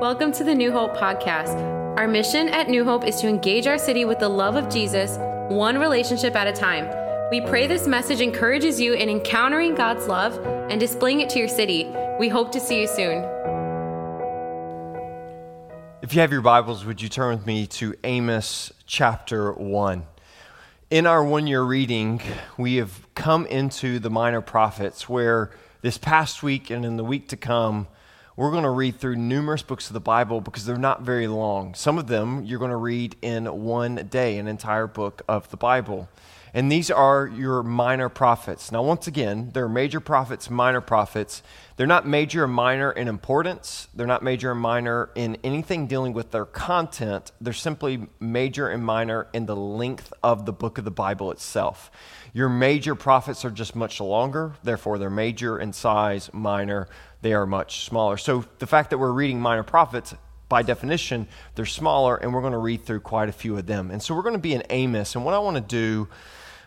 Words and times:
Welcome 0.00 0.32
to 0.32 0.44
the 0.44 0.54
New 0.54 0.72
Hope 0.72 0.96
podcast. 0.96 1.60
Our 1.98 2.08
mission 2.08 2.48
at 2.48 2.70
New 2.70 2.84
Hope 2.84 3.04
is 3.04 3.20
to 3.20 3.28
engage 3.28 3.66
our 3.66 3.76
city 3.76 4.06
with 4.06 4.18
the 4.18 4.30
love 4.30 4.56
of 4.56 4.70
Jesus, 4.70 5.18
one 5.54 5.76
relationship 5.76 6.34
at 6.34 6.46
a 6.46 6.52
time. 6.54 6.88
We 7.30 7.42
pray 7.42 7.66
this 7.66 7.86
message 7.86 8.22
encourages 8.22 8.80
you 8.80 8.94
in 8.94 9.10
encountering 9.10 9.74
God's 9.74 10.06
love 10.06 10.38
and 10.70 10.80
displaying 10.80 11.20
it 11.20 11.28
to 11.28 11.38
your 11.38 11.48
city. 11.48 11.86
We 12.18 12.30
hope 12.30 12.50
to 12.52 12.60
see 12.60 12.80
you 12.80 12.86
soon. 12.86 13.24
If 16.00 16.14
you 16.14 16.22
have 16.22 16.32
your 16.32 16.40
Bibles, 16.40 16.86
would 16.86 17.02
you 17.02 17.10
turn 17.10 17.36
with 17.36 17.46
me 17.46 17.66
to 17.66 17.94
Amos 18.02 18.72
chapter 18.86 19.52
1? 19.52 20.06
In 20.88 21.06
our 21.06 21.22
one 21.22 21.46
year 21.46 21.62
reading, 21.62 22.22
we 22.56 22.76
have 22.76 23.06
come 23.14 23.44
into 23.44 23.98
the 23.98 24.08
minor 24.08 24.40
prophets 24.40 25.10
where 25.10 25.50
this 25.82 25.98
past 25.98 26.42
week 26.42 26.70
and 26.70 26.86
in 26.86 26.96
the 26.96 27.04
week 27.04 27.28
to 27.28 27.36
come, 27.36 27.86
we're 28.40 28.50
going 28.50 28.64
to 28.64 28.70
read 28.70 28.98
through 28.98 29.16
numerous 29.16 29.60
books 29.60 29.88
of 29.88 29.92
the 29.92 30.00
Bible 30.00 30.40
because 30.40 30.64
they're 30.64 30.78
not 30.78 31.02
very 31.02 31.28
long. 31.28 31.74
Some 31.74 31.98
of 31.98 32.06
them 32.06 32.42
you're 32.42 32.58
going 32.58 32.70
to 32.70 32.76
read 32.78 33.14
in 33.20 33.44
one 33.44 33.96
day, 34.10 34.38
an 34.38 34.48
entire 34.48 34.86
book 34.86 35.20
of 35.28 35.50
the 35.50 35.58
Bible. 35.58 36.08
And 36.54 36.72
these 36.72 36.90
are 36.90 37.26
your 37.26 37.62
minor 37.62 38.08
prophets. 38.08 38.72
Now, 38.72 38.82
once 38.82 39.06
again, 39.06 39.50
there 39.52 39.66
are 39.66 39.68
major 39.68 40.00
prophets, 40.00 40.48
minor 40.48 40.80
prophets. 40.80 41.42
They're 41.76 41.86
not 41.86 42.08
major 42.08 42.44
and 42.44 42.52
minor 42.52 42.90
in 42.90 43.08
importance. 43.08 43.88
They're 43.94 44.06
not 44.06 44.22
major 44.22 44.52
and 44.52 44.60
minor 44.60 45.10
in 45.14 45.36
anything 45.44 45.86
dealing 45.86 46.14
with 46.14 46.30
their 46.30 46.46
content. 46.46 47.32
They're 47.42 47.52
simply 47.52 48.08
major 48.20 48.68
and 48.68 48.82
minor 48.82 49.28
in 49.34 49.44
the 49.44 49.54
length 49.54 50.14
of 50.22 50.46
the 50.46 50.52
book 50.52 50.78
of 50.78 50.84
the 50.84 50.90
Bible 50.90 51.30
itself. 51.30 51.90
Your 52.32 52.48
major 52.48 52.94
prophets 52.94 53.44
are 53.44 53.50
just 53.50 53.76
much 53.76 54.00
longer, 54.00 54.54
therefore, 54.62 54.98
they're 54.98 55.10
major 55.10 55.58
in 55.58 55.72
size, 55.72 56.30
minor, 56.32 56.88
they 57.22 57.32
are 57.32 57.46
much 57.46 57.84
smaller. 57.84 58.16
So, 58.16 58.44
the 58.58 58.66
fact 58.66 58.90
that 58.90 58.98
we're 58.98 59.12
reading 59.12 59.40
minor 59.40 59.62
prophets 59.62 60.14
by 60.50 60.62
definition, 60.62 61.28
they're 61.54 61.64
smaller, 61.64 62.16
and 62.16 62.34
we're 62.34 62.40
going 62.42 62.52
to 62.52 62.58
read 62.58 62.84
through 62.84 63.00
quite 63.00 63.30
a 63.30 63.32
few 63.32 63.56
of 63.56 63.66
them. 63.66 63.90
And 63.90 64.02
so 64.02 64.14
we're 64.14 64.22
going 64.22 64.34
to 64.34 64.40
be 64.40 64.52
in 64.52 64.64
Amos. 64.68 65.14
And 65.14 65.24
what 65.24 65.32
I 65.32 65.38
want 65.38 65.56
to 65.56 65.62
do 65.62 66.08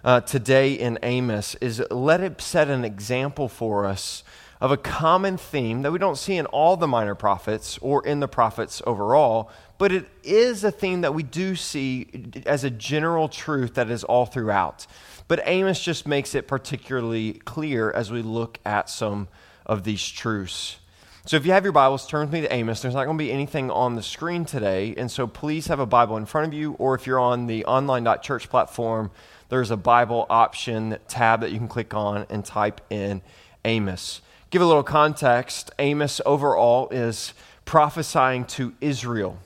uh, 0.04 0.22
today 0.22 0.74
in 0.74 0.98
Amos 1.04 1.54
is 1.56 1.84
let 1.92 2.22
it 2.22 2.42
set 2.42 2.70
an 2.70 2.84
example 2.84 3.48
for 3.48 3.86
us 3.86 4.24
of 4.62 4.72
a 4.72 4.78
common 4.78 5.36
theme 5.36 5.82
that 5.82 5.92
we 5.92 6.00
don't 6.00 6.18
see 6.18 6.38
in 6.38 6.46
all 6.48 6.78
the 6.78 6.88
minor 6.88 7.14
prophets 7.14 7.78
or 7.80 8.06
in 8.08 8.22
the 8.22 8.28
prophets 8.28 8.82
overall, 8.88 9.52
but 9.78 9.92
it 9.92 10.06
is 10.24 10.64
a 10.64 10.72
theme 10.72 11.02
that 11.02 11.14
we 11.14 11.22
do 11.22 11.54
see 11.54 12.32
as 12.46 12.64
a 12.64 12.70
general 12.70 13.28
truth 13.28 13.74
that 13.74 13.90
is 13.90 14.06
all 14.06 14.26
throughout. 14.26 14.88
But 15.28 15.42
Amos 15.46 15.82
just 15.82 16.08
makes 16.08 16.34
it 16.36 16.48
particularly 16.48 17.34
clear 17.34 17.92
as 17.92 18.10
we 18.10 18.22
look 18.22 18.60
at 18.66 18.90
some 18.90 19.28
of 19.66 19.84
these 19.84 20.08
truths. 20.10 20.78
So 21.26 21.38
if 21.38 21.46
you 21.46 21.54
have 21.54 21.64
your 21.64 21.72
Bibles, 21.72 22.06
turn 22.06 22.22
with 22.22 22.34
me 22.34 22.42
to 22.42 22.54
Amos. 22.54 22.82
There's 22.82 22.96
not 22.96 23.06
going 23.06 23.18
to 23.18 23.24
be 23.24 23.32
anything 23.32 23.72
on 23.72 23.96
the 23.96 24.04
screen 24.04 24.44
today, 24.44 24.94
and 24.98 25.10
so 25.10 25.26
please 25.26 25.68
have 25.68 25.80
a 25.80 25.86
Bible 25.86 26.18
in 26.18 26.26
front 26.26 26.48
of 26.48 26.54
you, 26.54 26.74
or 26.74 26.96
if 26.96 27.08
you're 27.08 27.20
on 27.20 27.48
the 27.48 27.64
online.church 27.64 28.50
platform, 28.50 29.10
there's 29.48 29.72
a 29.72 29.78
Bible 29.78 30.26
option 30.30 30.98
tab 31.08 31.40
that 31.42 31.52
you 31.52 31.60
can 31.60 31.70
click 31.70 31.94
on 31.94 32.26
and 32.30 32.44
type 32.44 32.82
in 32.90 33.22
Amos. 33.64 34.22
Give 34.50 34.62
a 34.62 34.66
little 34.66 34.84
context. 34.84 35.72
Amos 35.80 36.20
overall 36.26 36.90
is 36.90 37.34
prophesying 37.64 38.46
to 38.46 38.74
Israel. 38.82 39.40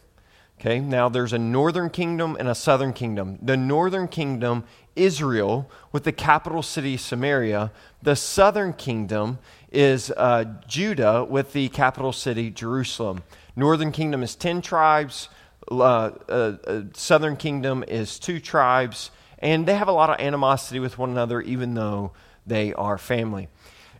Okay, 0.60 0.80
now 0.80 1.08
there's 1.10 1.34
a 1.34 1.38
northern 1.38 1.92
kingdom 1.92 2.36
and 2.40 2.48
a 2.48 2.56
southern 2.56 2.92
kingdom. 2.92 3.38
The 3.40 3.56
northern 3.56 4.08
kingdom, 4.08 4.64
Israel, 4.96 5.70
with 5.92 6.04
the 6.04 6.12
capital 6.12 6.64
city 6.64 6.98
Samaria. 6.98 7.72
The 8.02 8.16
southern 8.16 8.74
kingdom 8.74 9.38
is 9.72 10.12
uh, 10.12 10.46
Judah, 10.68 11.24
with 11.24 11.54
the 11.54 11.70
capital 11.70 12.14
city 12.14 12.50
Jerusalem. 12.50 13.24
Northern 13.56 13.92
kingdom 13.92 14.24
is 14.24 14.36
10 14.36 14.62
tribes, 14.62 15.30
uh, 15.70 15.76
uh, 15.76 16.12
uh 16.30 16.82
southern 16.94 17.36
kingdom 17.36 17.84
is 17.88 18.20
two 18.20 18.40
tribes, 18.40 19.12
and 19.40 19.66
they 19.66 19.76
have 19.76 19.88
a 19.88 19.92
lot 19.92 20.10
of 20.10 20.20
animosity 20.20 20.80
with 20.80 20.98
one 20.98 21.10
another, 21.10 21.42
even 21.42 21.74
though 21.74 22.14
they 22.46 22.74
are 22.74 22.98
family. 22.98 23.50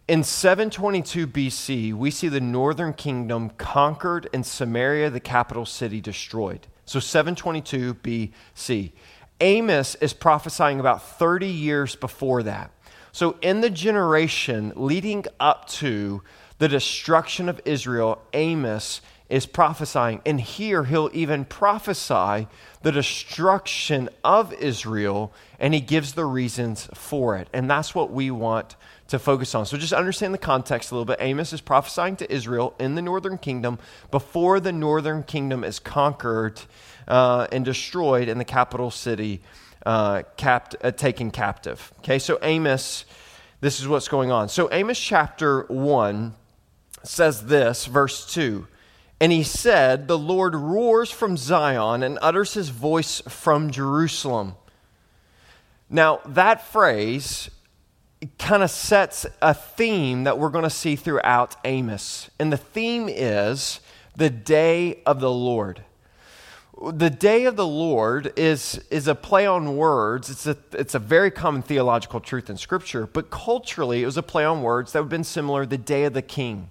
In 0.08 0.24
722 0.24 1.28
BC, 1.28 1.94
we 1.94 2.12
see 2.12 2.30
the 2.30 2.40
northern 2.40 2.94
kingdom 2.94 3.50
conquered 3.58 4.30
and 4.34 4.46
Samaria, 4.46 5.10
the 5.10 5.20
capital 5.20 5.66
city, 5.66 6.00
destroyed. 6.00 6.66
So 6.86 7.02
722 7.02 7.96
BC. 7.96 8.94
Amos 9.42 9.96
is 9.96 10.14
prophesying 10.14 10.80
about 10.80 11.04
30 11.04 11.48
years 11.48 11.96
before 11.98 12.44
that. 12.44 12.72
So, 13.18 13.36
in 13.42 13.62
the 13.62 13.72
generation 13.72 14.74
leading 14.76 15.26
up 15.40 15.68
to 15.70 16.22
the 16.60 16.68
destruction 16.68 17.50
of 17.50 17.60
Israel, 17.66 18.22
Amos 18.32 19.02
is 19.28 19.48
prophesying. 19.48 20.22
And 20.24 20.40
here 20.40 20.84
he'll 20.84 21.10
even 21.14 21.44
prophesy 21.44 22.48
the 22.84 22.92
destruction 22.92 24.10
of 24.24 24.54
Israel, 24.54 25.34
and 25.60 25.74
he 25.74 25.80
gives 25.80 26.14
the 26.14 26.26
reasons 26.26 26.90
for 26.94 27.36
it. 27.38 27.48
And 27.54 27.68
that's 27.68 27.96
what 27.96 28.12
we 28.12 28.30
want 28.30 28.76
to 29.08 29.18
focus 29.18 29.56
on. 29.56 29.66
So 29.66 29.78
just 29.78 29.94
understand 29.94 30.32
the 30.32 30.38
context 30.38 30.92
a 30.92 30.94
little 30.94 31.06
bit. 31.06 31.18
Amos 31.20 31.52
is 31.54 31.62
prophesying 31.62 32.18
to 32.18 32.32
Israel 32.32 32.76
in 32.80 32.94
the 32.94 33.02
northern 33.02 33.40
kingdom 33.40 33.80
before 34.12 34.60
the 34.60 34.72
northern 34.72 35.24
kingdom 35.24 35.64
is 35.64 35.80
conquered 35.80 36.62
uh, 37.08 37.48
and 37.52 37.66
destroyed 37.66 38.28
in 38.28 38.38
the 38.38 38.46
capital 38.46 38.92
city 38.92 39.42
uh, 39.88 40.24
capt- 40.36 40.76
uh, 40.84 40.92
taken 40.92 41.32
captive. 41.32 41.94
Okay, 42.00 42.20
so 42.20 42.38
Amos, 42.42 43.06
this 43.62 43.80
is 43.80 43.88
what's 43.88 44.10
going 44.10 44.32
on. 44.32 44.50
So 44.50 44.68
Amos 44.70 45.00
chapter 45.00 45.62
1 45.70 46.36
says 47.04 47.46
this, 47.46 47.86
verse 47.86 48.32
2. 48.34 48.68
And 49.22 49.32
he 49.32 49.44
said, 49.44 50.10
The 50.10 50.18
Lord 50.18 50.56
roars 50.56 51.10
from 51.10 51.38
Zion 51.38 52.04
and 52.04 52.20
utters 52.22 52.54
his 52.54 52.68
voice 52.68 53.22
from 53.30 53.72
Jerusalem. 53.72 54.56
Now, 55.90 56.20
that 56.26 56.68
phrase 56.68 57.50
kind 58.38 58.64
of 58.64 58.70
sets 58.70 59.26
a 59.42 59.54
theme 59.54 60.26
that 60.26 60.38
we're 60.38 60.50
going 60.50 60.66
to 60.66 60.70
see 60.70 60.98
throughout 60.98 61.56
Amos. 61.64 62.30
And 62.38 62.52
the 62.52 62.58
theme 62.58 63.08
is 63.08 63.80
the 64.18 64.30
day 64.30 65.02
of 65.06 65.22
the 65.22 65.32
Lord. 65.32 65.84
The 66.80 67.10
day 67.10 67.46
of 67.46 67.56
the 67.56 67.68
Lord 67.68 68.34
is, 68.36 68.80
is 68.92 69.08
a 69.08 69.16
play 69.16 69.48
on 69.48 69.78
words. 69.78 70.30
It's 70.30 70.46
a, 70.46 70.58
it's 70.74 70.94
a 70.94 71.00
very 71.00 71.32
common 71.32 71.64
theological 71.64 72.20
truth 72.20 72.50
in 72.50 72.58
Scripture, 72.58 73.08
but 73.08 73.32
culturally, 73.32 74.04
it 74.04 74.06
was 74.06 74.18
a 74.18 74.24
play 74.24 74.46
on 74.46 74.62
words 74.62 74.92
that 74.92 75.00
would 75.00 75.06
have 75.06 75.10
been 75.10 75.24
similar 75.24 75.66
the 75.66 75.80
day 75.80 76.04
of 76.04 76.14
the 76.14 76.22
king. 76.22 76.70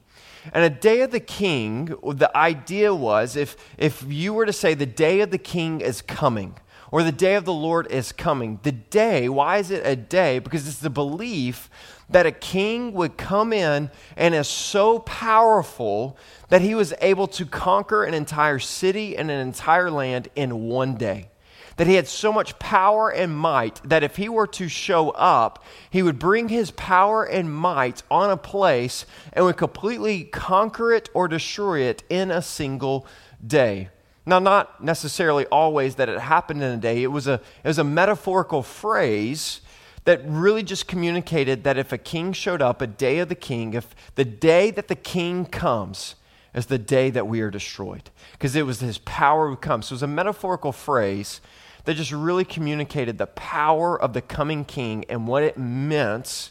And 0.52 0.64
a 0.64 0.70
day 0.70 1.00
of 1.00 1.10
the 1.10 1.20
king, 1.20 1.86
the 2.04 2.30
idea 2.36 2.94
was 2.94 3.34
if, 3.34 3.56
if 3.78 4.04
you 4.06 4.32
were 4.32 4.46
to 4.46 4.52
say 4.52 4.74
the 4.74 4.86
day 4.86 5.20
of 5.20 5.32
the 5.32 5.38
king 5.38 5.80
is 5.80 6.02
coming, 6.02 6.54
or 6.90 7.02
the 7.02 7.12
day 7.12 7.34
of 7.34 7.44
the 7.44 7.52
Lord 7.52 7.90
is 7.90 8.12
coming. 8.12 8.60
The 8.62 8.72
day, 8.72 9.28
why 9.28 9.58
is 9.58 9.70
it 9.70 9.86
a 9.86 9.96
day? 9.96 10.38
Because 10.38 10.66
it's 10.68 10.78
the 10.78 10.90
belief 10.90 11.68
that 12.08 12.26
a 12.26 12.32
king 12.32 12.92
would 12.92 13.16
come 13.16 13.52
in 13.52 13.90
and 14.16 14.34
is 14.34 14.48
so 14.48 15.00
powerful 15.00 16.16
that 16.48 16.62
he 16.62 16.74
was 16.74 16.94
able 17.00 17.26
to 17.26 17.44
conquer 17.44 18.04
an 18.04 18.14
entire 18.14 18.58
city 18.58 19.16
and 19.16 19.30
an 19.30 19.40
entire 19.40 19.90
land 19.90 20.28
in 20.36 20.68
one 20.68 20.94
day 20.96 21.28
that 21.76 21.86
he 21.86 21.94
had 21.94 22.08
so 22.08 22.32
much 22.32 22.58
power 22.58 23.10
and 23.10 23.36
might 23.36 23.80
that 23.84 24.02
if 24.02 24.16
he 24.16 24.28
were 24.28 24.46
to 24.46 24.68
show 24.68 25.10
up, 25.10 25.62
he 25.90 26.02
would 26.02 26.18
bring 26.18 26.48
his 26.48 26.70
power 26.72 27.24
and 27.24 27.54
might 27.54 28.02
on 28.10 28.30
a 28.30 28.36
place 28.36 29.04
and 29.32 29.44
would 29.44 29.56
completely 29.56 30.24
conquer 30.24 30.92
it 30.92 31.10
or 31.14 31.28
destroy 31.28 31.80
it 31.80 32.02
in 32.08 32.30
a 32.30 32.42
single 32.42 33.06
day. 33.46 33.90
Now, 34.26 34.40
not 34.40 34.82
necessarily 34.82 35.46
always 35.46 35.94
that 35.94 36.08
it 36.08 36.18
happened 36.18 36.62
in 36.62 36.72
a 36.72 36.76
day, 36.76 37.02
it 37.02 37.12
was 37.12 37.28
a, 37.28 37.34
it 37.62 37.68
was 37.68 37.78
a 37.78 37.84
metaphorical 37.84 38.62
phrase 38.62 39.60
that 40.04 40.20
really 40.24 40.64
just 40.64 40.88
communicated 40.88 41.64
that 41.64 41.78
if 41.78 41.92
a 41.92 41.98
king 41.98 42.32
showed 42.32 42.60
up, 42.60 42.82
a 42.82 42.86
day 42.86 43.20
of 43.20 43.28
the 43.28 43.34
king, 43.36 43.74
if 43.74 43.94
the 44.16 44.24
day 44.24 44.70
that 44.72 44.88
the 44.88 44.96
king 44.96 45.46
comes, 45.46 46.16
is 46.56 46.66
the 46.66 46.78
day 46.78 47.10
that 47.10 47.28
we 47.28 47.42
are 47.42 47.50
destroyed 47.50 48.10
because 48.32 48.56
it 48.56 48.64
was 48.64 48.80
his 48.80 48.98
power 48.98 49.50
would 49.50 49.60
come. 49.60 49.82
So 49.82 49.92
it 49.92 49.96
was 49.96 50.02
a 50.02 50.08
metaphorical 50.08 50.72
phrase 50.72 51.40
that 51.84 51.94
just 51.94 52.10
really 52.10 52.46
communicated 52.46 53.18
the 53.18 53.26
power 53.26 54.00
of 54.00 54.14
the 54.14 54.22
coming 54.22 54.64
king 54.64 55.04
and 55.08 55.28
what 55.28 55.42
it 55.42 55.58
meant 55.58 56.50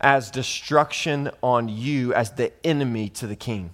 as 0.00 0.30
destruction 0.30 1.30
on 1.42 1.68
you 1.68 2.14
as 2.14 2.32
the 2.32 2.50
enemy 2.66 3.08
to 3.10 3.26
the 3.26 3.36
king. 3.36 3.70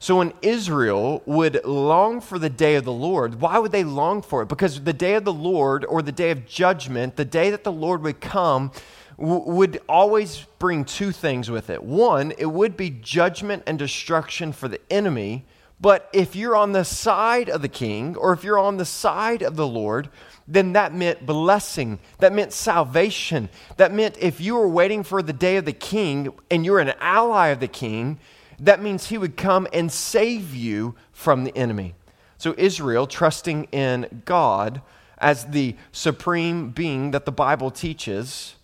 So 0.00 0.16
when 0.16 0.32
Israel 0.42 1.22
would 1.26 1.64
long 1.64 2.20
for 2.20 2.38
the 2.38 2.50
day 2.50 2.74
of 2.74 2.84
the 2.84 2.92
Lord, 2.92 3.40
why 3.40 3.58
would 3.58 3.70
they 3.70 3.84
long 3.84 4.22
for 4.22 4.42
it? 4.42 4.48
Because 4.48 4.82
the 4.82 4.92
day 4.92 5.14
of 5.14 5.24
the 5.24 5.32
Lord 5.32 5.84
or 5.84 6.02
the 6.02 6.10
day 6.10 6.32
of 6.32 6.46
judgment, 6.46 7.14
the 7.14 7.24
day 7.24 7.50
that 7.50 7.62
the 7.62 7.70
Lord 7.70 8.02
would 8.02 8.20
come, 8.20 8.72
would 9.18 9.80
always 9.88 10.46
bring 10.58 10.84
two 10.84 11.12
things 11.12 11.50
with 11.50 11.70
it. 11.70 11.84
One, 11.84 12.32
it 12.38 12.46
would 12.46 12.76
be 12.76 12.90
judgment 12.90 13.62
and 13.66 13.78
destruction 13.78 14.52
for 14.52 14.66
the 14.66 14.80
enemy 14.90 15.44
but 15.80 16.10
if 16.12 16.36
you're 16.36 16.56
on 16.56 16.72
the 16.72 16.84
side 16.84 17.48
of 17.48 17.62
the 17.62 17.68
king, 17.68 18.14
or 18.16 18.34
if 18.34 18.44
you're 18.44 18.58
on 18.58 18.76
the 18.76 18.84
side 18.84 19.40
of 19.40 19.56
the 19.56 19.66
Lord, 19.66 20.10
then 20.46 20.74
that 20.74 20.94
meant 20.94 21.24
blessing. 21.24 21.98
That 22.18 22.34
meant 22.34 22.52
salvation. 22.52 23.48
That 23.78 23.92
meant 23.92 24.18
if 24.18 24.42
you 24.42 24.56
were 24.56 24.68
waiting 24.68 25.02
for 25.02 25.22
the 25.22 25.32
day 25.32 25.56
of 25.56 25.64
the 25.64 25.72
king 25.72 26.34
and 26.50 26.66
you're 26.66 26.80
an 26.80 26.92
ally 27.00 27.48
of 27.48 27.60
the 27.60 27.68
king, 27.68 28.18
that 28.60 28.82
means 28.82 29.08
he 29.08 29.18
would 29.18 29.36
come 29.36 29.66
and 29.72 29.90
save 29.90 30.54
you 30.54 30.94
from 31.12 31.44
the 31.44 31.56
enemy. 31.56 31.94
So, 32.38 32.54
Israel, 32.56 33.06
trusting 33.06 33.64
in 33.72 34.22
God 34.24 34.82
as 35.18 35.46
the 35.46 35.76
supreme 35.92 36.70
being 36.70 37.10
that 37.10 37.26
the 37.26 37.32
Bible 37.32 37.70
teaches, 37.70 38.54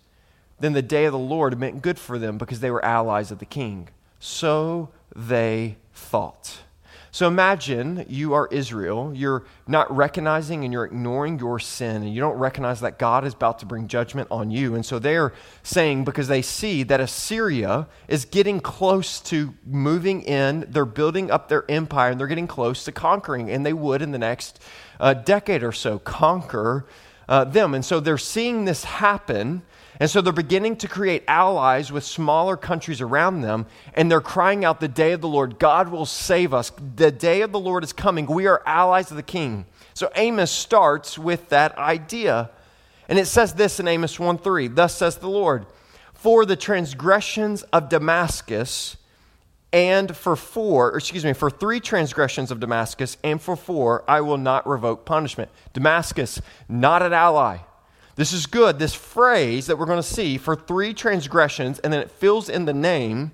then 0.59 0.73
the 0.73 0.81
day 0.81 1.05
of 1.05 1.11
the 1.11 1.19
Lord 1.19 1.59
meant 1.59 1.81
good 1.81 1.99
for 1.99 2.17
them 2.17 2.37
because 2.37 2.59
they 2.59 2.71
were 2.71 2.83
allies 2.83 3.31
of 3.31 3.39
the 3.39 3.45
king. 3.45 3.89
So 4.19 4.89
they 5.15 5.77
thought. 5.93 6.59
So 7.11 7.27
imagine 7.27 8.05
you 8.09 8.33
are 8.33 8.47
Israel. 8.51 9.11
You're 9.13 9.43
not 9.67 9.95
recognizing 9.95 10.63
and 10.63 10.73
you're 10.73 10.85
ignoring 10.85 11.39
your 11.39 11.59
sin, 11.59 12.03
and 12.03 12.13
you 12.13 12.19
don't 12.19 12.37
recognize 12.37 12.81
that 12.81 12.99
God 12.99 13.25
is 13.25 13.33
about 13.33 13.59
to 13.59 13.65
bring 13.65 13.87
judgment 13.87 14.27
on 14.29 14.51
you. 14.51 14.75
And 14.75 14.85
so 14.85 14.99
they're 14.99 15.33
saying, 15.63 16.03
because 16.03 16.27
they 16.27 16.41
see 16.41 16.83
that 16.83 16.99
Assyria 16.99 17.87
is 18.07 18.25
getting 18.25 18.59
close 18.59 19.19
to 19.21 19.53
moving 19.65 20.21
in, 20.23 20.65
they're 20.69 20.85
building 20.85 21.31
up 21.31 21.47
their 21.49 21.69
empire, 21.69 22.11
and 22.11 22.19
they're 22.19 22.27
getting 22.27 22.47
close 22.47 22.83
to 22.85 22.91
conquering, 22.91 23.49
and 23.49 23.65
they 23.65 23.73
would 23.73 24.01
in 24.01 24.11
the 24.11 24.19
next 24.19 24.61
uh, 24.99 25.13
decade 25.13 25.63
or 25.63 25.71
so 25.71 25.99
conquer 25.99 26.85
uh, 27.29 27.43
them. 27.43 27.73
And 27.73 27.83
so 27.83 27.99
they're 27.99 28.17
seeing 28.17 28.65
this 28.65 28.83
happen. 28.83 29.63
And 29.99 30.09
so 30.09 30.21
they're 30.21 30.33
beginning 30.33 30.75
to 30.77 30.87
create 30.87 31.23
allies 31.27 31.91
with 31.91 32.03
smaller 32.03 32.55
countries 32.55 33.01
around 33.01 33.41
them, 33.41 33.65
and 33.95 34.11
they're 34.11 34.21
crying 34.21 34.63
out, 34.63 34.79
The 34.79 34.87
day 34.87 35.13
of 35.13 35.21
the 35.21 35.27
Lord, 35.27 35.57
God 35.57 35.89
will 35.89 36.05
save 36.05 36.53
us. 36.53 36.71
The 36.95 37.11
day 37.11 37.41
of 37.41 37.51
the 37.51 37.59
Lord 37.59 37.83
is 37.83 37.93
coming. 37.93 38.27
We 38.27 38.45
are 38.47 38.61
allies 38.65 39.09
of 39.09 39.17
the 39.17 39.23
king. 39.23 39.65
So 39.93 40.11
Amos 40.15 40.51
starts 40.51 41.17
with 41.17 41.49
that 41.49 41.77
idea. 41.77 42.51
And 43.09 43.17
it 43.17 43.25
says 43.25 43.53
this 43.53 43.79
in 43.79 43.87
Amos 43.87 44.19
1 44.19 44.37
3 44.37 44.67
Thus 44.67 44.95
says 44.95 45.17
the 45.17 45.29
Lord, 45.29 45.65
For 46.13 46.45
the 46.45 46.55
transgressions 46.55 47.63
of 47.63 47.89
Damascus, 47.89 48.97
and 49.73 50.15
for 50.15 50.35
four, 50.35 50.95
excuse 50.95 51.25
me, 51.25 51.33
for 51.33 51.49
three 51.49 51.79
transgressions 51.79 52.51
of 52.51 52.59
Damascus, 52.59 53.17
and 53.23 53.41
for 53.41 53.55
four, 53.55 54.03
I 54.07 54.21
will 54.21 54.37
not 54.37 54.67
revoke 54.67 55.05
punishment. 55.05 55.49
Damascus, 55.73 56.41
not 56.69 57.01
an 57.01 57.13
ally. 57.13 57.57
This 58.17 58.33
is 58.33 58.47
good. 58.47 58.79
This 58.79 58.95
phrase 58.95 59.67
that 59.67 59.77
we're 59.77 59.85
going 59.85 60.01
to 60.01 60.03
see 60.03 60.37
for 60.37 60.55
three 60.55 60.93
transgressions, 60.93 61.77
and 61.79 61.93
then 61.93 62.01
it 62.01 62.11
fills 62.11 62.49
in 62.49 62.65
the 62.65 62.73
name. 62.73 63.31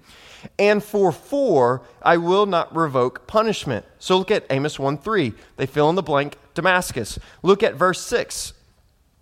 And 0.60 0.84
for 0.84 1.14
four, 1.14 1.84
I 2.02 2.18
will 2.18 2.46
not 2.46 2.76
revoke 2.76 3.26
punishment. 3.26 3.86
So 3.98 4.18
look 4.18 4.30
at 4.30 4.46
Amos 4.50 4.78
1 4.78 4.98
3. 4.98 5.34
They 5.56 5.66
fill 5.66 5.90
in 5.90 5.96
the 5.96 6.04
blank 6.04 6.38
Damascus. 6.54 7.18
Look 7.42 7.64
at 7.64 7.76
verse 7.76 8.02
6 8.02 8.52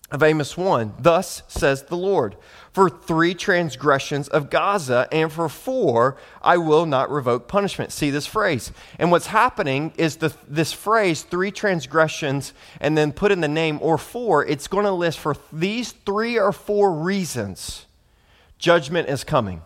of 0.09 0.23
Amos 0.23 0.57
1. 0.57 0.95
Thus 0.97 1.43
says 1.47 1.83
the 1.83 1.95
Lord 1.95 2.35
for 2.73 2.89
three 2.89 3.33
transgressions 3.33 4.27
of 4.29 4.49
Gaza, 4.49 5.07
and 5.11 5.31
for 5.31 5.49
four, 5.49 6.15
I 6.41 6.57
will 6.57 6.85
not 6.85 7.11
revoke 7.11 7.47
punishment. 7.47 7.91
See 7.91 8.09
this 8.09 8.25
phrase. 8.25 8.71
And 8.97 9.11
what's 9.11 9.27
happening 9.27 9.93
is 9.97 10.17
the, 10.17 10.33
this 10.47 10.71
phrase, 10.71 11.23
three 11.23 11.51
transgressions, 11.51 12.53
and 12.79 12.97
then 12.97 13.11
put 13.11 13.31
in 13.31 13.41
the 13.41 13.47
name 13.47 13.79
or 13.81 13.97
four, 13.97 14.45
it's 14.45 14.67
going 14.67 14.85
to 14.85 14.91
list 14.91 15.19
for 15.19 15.35
these 15.51 15.91
three 15.91 16.39
or 16.39 16.51
four 16.51 16.93
reasons 16.93 17.85
judgment 18.57 19.09
is 19.09 19.23
coming. 19.23 19.61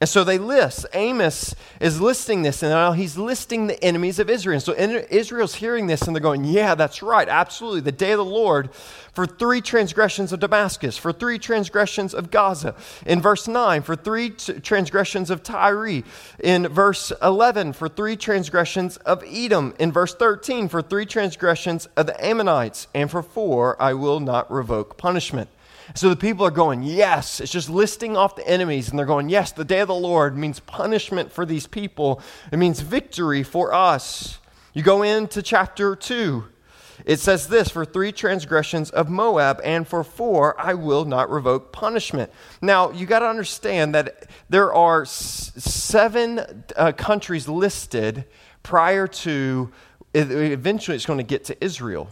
And 0.00 0.08
so 0.08 0.24
they 0.24 0.38
list, 0.38 0.86
Amos 0.94 1.54
is 1.78 2.00
listing 2.00 2.40
this, 2.40 2.62
and 2.62 2.70
now 2.70 2.92
he's 2.92 3.18
listing 3.18 3.66
the 3.66 3.84
enemies 3.84 4.18
of 4.18 4.30
Israel. 4.30 4.54
And 4.54 4.62
so 4.62 4.72
Israel's 5.10 5.56
hearing 5.56 5.88
this, 5.88 6.00
and 6.02 6.16
they're 6.16 6.22
going, 6.22 6.46
Yeah, 6.46 6.74
that's 6.74 7.02
right, 7.02 7.28
absolutely. 7.28 7.82
The 7.82 7.92
day 7.92 8.12
of 8.12 8.18
the 8.18 8.24
Lord 8.24 8.70
for 9.12 9.26
three 9.26 9.60
transgressions 9.60 10.32
of 10.32 10.40
Damascus, 10.40 10.96
for 10.96 11.12
three 11.12 11.38
transgressions 11.38 12.14
of 12.14 12.30
Gaza. 12.30 12.74
In 13.04 13.20
verse 13.20 13.46
9, 13.46 13.82
for 13.82 13.94
three 13.94 14.30
transgressions 14.30 15.28
of 15.28 15.42
Tyre. 15.42 16.02
In 16.42 16.68
verse 16.68 17.12
11, 17.20 17.74
for 17.74 17.88
three 17.88 18.16
transgressions 18.16 18.96
of 18.98 19.22
Edom. 19.26 19.74
In 19.78 19.92
verse 19.92 20.14
13, 20.14 20.68
for 20.68 20.80
three 20.80 21.04
transgressions 21.04 21.86
of 21.98 22.06
the 22.06 22.24
Ammonites. 22.24 22.86
And 22.94 23.10
for 23.10 23.22
four, 23.22 23.80
I 23.82 23.92
will 23.92 24.20
not 24.20 24.50
revoke 24.50 24.96
punishment. 24.96 25.50
So 25.94 26.08
the 26.08 26.16
people 26.16 26.46
are 26.46 26.50
going, 26.50 26.82
yes. 26.82 27.40
It's 27.40 27.52
just 27.52 27.68
listing 27.68 28.16
off 28.16 28.36
the 28.36 28.46
enemies, 28.46 28.90
and 28.90 28.98
they're 28.98 29.06
going, 29.06 29.28
yes, 29.28 29.52
the 29.52 29.64
day 29.64 29.80
of 29.80 29.88
the 29.88 29.94
Lord 29.94 30.36
means 30.36 30.60
punishment 30.60 31.32
for 31.32 31.44
these 31.44 31.66
people, 31.66 32.20
it 32.52 32.58
means 32.58 32.80
victory 32.80 33.42
for 33.42 33.74
us. 33.74 34.38
You 34.72 34.82
go 34.82 35.02
into 35.02 35.42
chapter 35.42 35.96
2. 35.96 36.44
It 37.06 37.18
says 37.18 37.48
this 37.48 37.70
for 37.70 37.84
three 37.84 38.12
transgressions 38.12 38.90
of 38.90 39.08
Moab, 39.08 39.60
and 39.64 39.88
for 39.88 40.04
four, 40.04 40.58
I 40.60 40.74
will 40.74 41.04
not 41.04 41.30
revoke 41.30 41.72
punishment. 41.72 42.30
Now, 42.60 42.90
you 42.90 43.06
got 43.06 43.20
to 43.20 43.26
understand 43.26 43.94
that 43.94 44.28
there 44.48 44.72
are 44.72 45.02
s- 45.02 45.52
seven 45.56 46.64
uh, 46.76 46.92
countries 46.92 47.48
listed 47.48 48.26
prior 48.62 49.06
to, 49.06 49.72
eventually, 50.12 50.94
it's 50.94 51.06
going 51.06 51.18
to 51.18 51.22
get 51.24 51.44
to 51.44 51.64
Israel. 51.64 52.10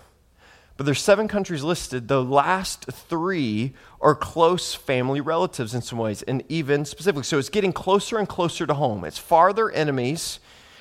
But 0.79 0.87
there's 0.87 1.03
seven 1.03 1.27
countries 1.27 1.65
listed. 1.65 2.07
The 2.07 2.23
last 2.23 2.85
three 2.85 3.75
are 4.01 4.15
close 4.15 4.75
family 4.75 5.21
relatives 5.21 5.75
in 5.75 5.83
some 5.83 5.99
ways, 5.99 6.23
and 6.23 6.45
even 6.49 6.85
specifically. 6.85 7.25
So 7.25 7.37
it's 7.37 7.49
getting 7.49 7.73
closer 7.73 8.17
and 8.17 8.29
closer 8.29 8.65
to 8.65 8.75
home. 8.75 9.05
It's 9.05 9.19
farther 9.19 9.71
enemies, 9.73 10.39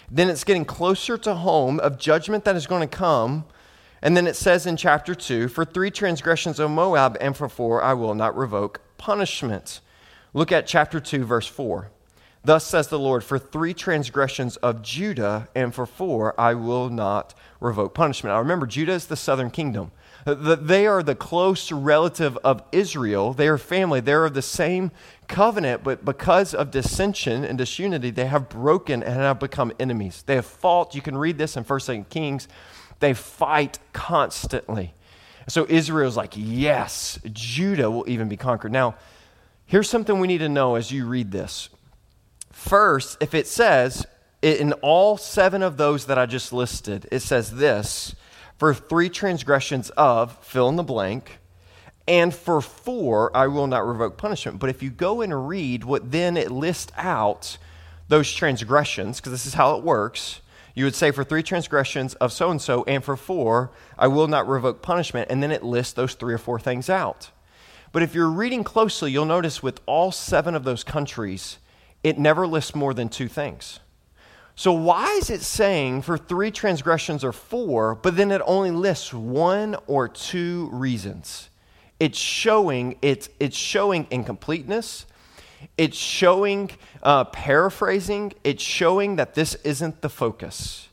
then 0.09 0.29
it's 0.29 0.43
getting 0.43 0.65
closer 0.65 1.17
to 1.17 1.33
home 1.33 1.79
of 1.79 1.97
judgment 1.97 2.45
that 2.45 2.55
is 2.55 2.67
going 2.67 2.87
to 2.87 2.95
come. 2.95 3.45
And 4.03 4.15
then 4.15 4.27
it 4.27 4.35
says 4.35 4.67
in 4.67 4.77
chapter 4.77 5.15
2 5.15 5.47
For 5.47 5.65
three 5.65 5.89
transgressions 5.89 6.59
of 6.59 6.69
Moab, 6.69 7.17
and 7.19 7.35
for 7.35 7.49
four, 7.49 7.81
I 7.81 7.93
will 7.93 8.13
not 8.13 8.37
revoke 8.37 8.81
punishment. 8.99 9.81
Look 10.31 10.51
at 10.51 10.67
chapter 10.67 10.99
2, 10.99 11.25
verse 11.25 11.47
4. 11.47 11.89
Thus 12.47 12.65
says 12.65 12.87
the 12.87 12.97
Lord, 12.97 13.25
for 13.25 13.37
three 13.37 13.73
transgressions 13.73 14.55
of 14.57 14.81
Judah, 14.81 15.49
and 15.53 15.75
for 15.75 15.85
four, 15.85 16.33
I 16.39 16.53
will 16.53 16.89
not 16.89 17.33
revoke 17.59 17.93
punishment. 17.93 18.33
Now 18.33 18.39
remember, 18.39 18.65
Judah 18.65 18.93
is 18.93 19.07
the 19.07 19.17
southern 19.17 19.51
kingdom. 19.51 19.91
Uh, 20.25 20.55
they 20.55 20.87
are 20.87 21.03
the 21.03 21.13
close 21.13 21.73
relative 21.73 22.37
of 22.45 22.63
Israel. 22.71 23.33
They 23.33 23.49
are 23.49 23.57
family. 23.57 23.99
They're 23.99 24.23
of 24.23 24.33
the 24.33 24.41
same 24.41 24.91
covenant, 25.27 25.83
but 25.83 26.05
because 26.05 26.53
of 26.53 26.71
dissension 26.71 27.43
and 27.43 27.57
disunity, 27.57 28.11
they 28.11 28.27
have 28.27 28.47
broken 28.47 29.03
and 29.03 29.15
have 29.15 29.41
become 29.41 29.73
enemies. 29.77 30.23
They 30.25 30.35
have 30.35 30.45
fought. 30.45 30.95
You 30.95 31.01
can 31.01 31.17
read 31.17 31.37
this 31.37 31.57
in 31.57 31.65
1st 31.65 32.07
Kings. 32.07 32.47
They 33.01 33.13
fight 33.13 33.77
constantly. 33.91 34.93
So 35.49 35.65
Israel 35.67 36.07
is 36.07 36.15
like, 36.15 36.31
yes, 36.37 37.19
Judah 37.33 37.91
will 37.91 38.07
even 38.07 38.29
be 38.29 38.37
conquered. 38.37 38.71
Now, 38.71 38.95
here's 39.65 39.89
something 39.89 40.21
we 40.21 40.27
need 40.27 40.37
to 40.37 40.47
know 40.47 40.75
as 40.75 40.93
you 40.93 41.05
read 41.05 41.31
this 41.31 41.71
First, 42.57 43.17
if 43.21 43.35
it 43.35 43.45
says 43.47 44.07
in 44.41 44.73
all 44.81 45.15
seven 45.15 45.61
of 45.61 45.77
those 45.77 46.07
that 46.07 46.17
I 46.17 46.25
just 46.25 46.51
listed, 46.51 47.07
it 47.11 47.19
says 47.19 47.51
this 47.51 48.15
for 48.57 48.73
three 48.73 49.09
transgressions 49.09 49.91
of 49.91 50.35
fill 50.43 50.67
in 50.67 50.75
the 50.75 50.83
blank, 50.83 51.37
and 52.07 52.33
for 52.33 52.59
four 52.59 53.31
I 53.37 53.45
will 53.45 53.67
not 53.67 53.87
revoke 53.87 54.17
punishment. 54.17 54.57
But 54.57 54.71
if 54.71 54.81
you 54.81 54.89
go 54.89 55.21
and 55.21 55.47
read 55.47 55.83
what 55.83 56.11
then 56.11 56.35
it 56.35 56.49
lists 56.49 56.91
out 56.97 57.59
those 58.07 58.33
transgressions, 58.33 59.19
because 59.19 59.31
this 59.31 59.45
is 59.45 59.53
how 59.53 59.77
it 59.77 59.83
works, 59.83 60.41
you 60.73 60.83
would 60.83 60.95
say 60.95 61.11
for 61.11 61.23
three 61.23 61.43
transgressions 61.43 62.15
of 62.15 62.33
so 62.33 62.49
and 62.49 62.61
so, 62.61 62.83
and 62.85 63.03
for 63.03 63.15
four 63.15 63.69
I 63.99 64.07
will 64.07 64.27
not 64.27 64.49
revoke 64.49 64.81
punishment, 64.81 65.29
and 65.29 65.43
then 65.43 65.51
it 65.51 65.63
lists 65.63 65.93
those 65.93 66.15
three 66.15 66.33
or 66.33 66.39
four 66.39 66.59
things 66.59 66.89
out. 66.89 67.29
But 67.91 68.01
if 68.01 68.15
you're 68.15 68.31
reading 68.31 68.63
closely, 68.63 69.11
you'll 69.11 69.25
notice 69.25 69.61
with 69.61 69.79
all 69.85 70.11
seven 70.11 70.55
of 70.55 70.63
those 70.63 70.83
countries, 70.83 71.59
it 72.03 72.17
never 72.17 72.47
lists 72.47 72.75
more 72.75 72.93
than 72.93 73.09
two 73.09 73.27
things. 73.27 73.79
So, 74.55 74.71
why 74.71 75.11
is 75.13 75.29
it 75.29 75.41
saying 75.41 76.01
for 76.01 76.17
three 76.17 76.49
transgressions 76.49 77.23
or 77.23 77.31
four, 77.31 77.93
but 77.93 78.17
then 78.17 78.31
it 78.31 78.41
only 78.45 78.71
lists 78.71 79.13
one 79.13 79.75
or 79.85 80.07
two 80.07 80.69
reasons? 80.71 81.49
It's 81.99 82.17
showing, 82.17 82.97
it's, 83.01 83.29
it's 83.39 83.57
showing 83.57 84.07
incompleteness. 84.09 85.05
It's 85.77 85.97
showing 85.97 86.71
uh, 87.03 87.25
paraphrasing. 87.25 88.33
It's 88.43 88.63
showing 88.63 89.15
that 89.17 89.35
this 89.35 89.55
isn't 89.63 90.01
the 90.01 90.09
focus. 90.09 90.89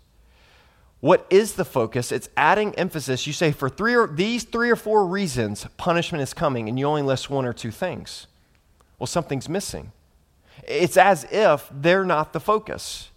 What 1.01 1.27
is 1.29 1.55
the 1.55 1.67
focus? 1.67 2.13
It's 2.13 2.31
adding 2.37 2.75
emphasis. 2.77 3.27
You 3.27 3.35
say 3.35 3.53
for 3.53 3.69
three 3.69 3.95
or 3.95 4.07
these 4.07 4.45
three 4.45 4.71
or 4.71 4.77
four 4.77 5.07
reasons, 5.07 5.67
punishment 5.77 6.23
is 6.23 6.33
coming, 6.33 6.69
and 6.69 6.79
you 6.79 6.87
only 6.87 7.03
list 7.03 7.29
one 7.29 7.45
or 7.45 7.53
two 7.53 7.71
things. 7.71 8.27
Well, 8.99 9.07
something's 9.07 9.49
missing. 9.49 9.93
It's 10.63 10.97
as 10.97 11.27
if 11.31 11.69
they're 11.73 12.05
not 12.05 12.33
the 12.33 12.41
focus. 12.41 13.11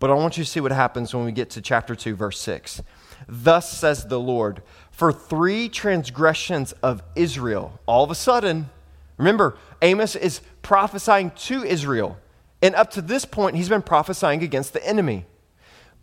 But 0.00 0.10
I 0.10 0.14
want 0.14 0.38
you 0.38 0.44
to 0.44 0.50
see 0.50 0.60
what 0.60 0.72
happens 0.72 1.14
when 1.14 1.24
we 1.24 1.32
get 1.32 1.50
to 1.50 1.60
chapter 1.60 1.94
2, 1.94 2.14
verse 2.14 2.40
6. 2.40 2.82
Thus 3.26 3.76
says 3.76 4.06
the 4.06 4.20
Lord, 4.20 4.62
for 4.90 5.12
three 5.12 5.68
transgressions 5.68 6.72
of 6.82 7.02
Israel, 7.16 7.80
all 7.86 8.04
of 8.04 8.10
a 8.10 8.14
sudden, 8.14 8.70
remember, 9.16 9.56
Amos 9.82 10.14
is 10.14 10.40
prophesying 10.62 11.32
to 11.32 11.64
Israel. 11.64 12.16
And 12.62 12.74
up 12.74 12.90
to 12.92 13.02
this 13.02 13.24
point, 13.24 13.56
he's 13.56 13.68
been 13.68 13.82
prophesying 13.82 14.42
against 14.42 14.72
the 14.72 14.86
enemy. 14.86 15.26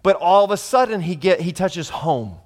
But 0.04 0.18
all 0.18 0.46
of 0.46 0.52
a 0.52 0.58
sudden, 0.58 1.02
he, 1.02 1.16
get, 1.16 1.42
he 1.42 1.52
touches 1.52 1.90
home. 1.90 2.38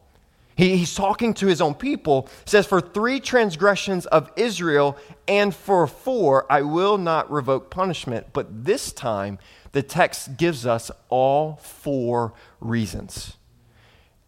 He, 0.59 0.75
he's 0.75 0.93
talking 0.93 1.33
to 1.35 1.47
his 1.47 1.61
own 1.61 1.73
people. 1.73 2.27
says, 2.43 2.65
For 2.65 2.81
three 2.81 3.21
transgressions 3.21 4.05
of 4.07 4.29
Israel 4.35 4.97
and 5.25 5.55
for 5.55 5.87
four, 5.87 6.45
I 6.51 6.63
will 6.63 6.97
not 6.97 7.31
revoke 7.31 7.69
punishment. 7.69 8.27
But 8.33 8.65
this 8.65 8.91
time, 8.91 9.39
the 9.71 9.81
text 9.81 10.35
gives 10.35 10.65
us 10.65 10.91
all 11.07 11.55
four 11.63 12.33
reasons. 12.59 13.37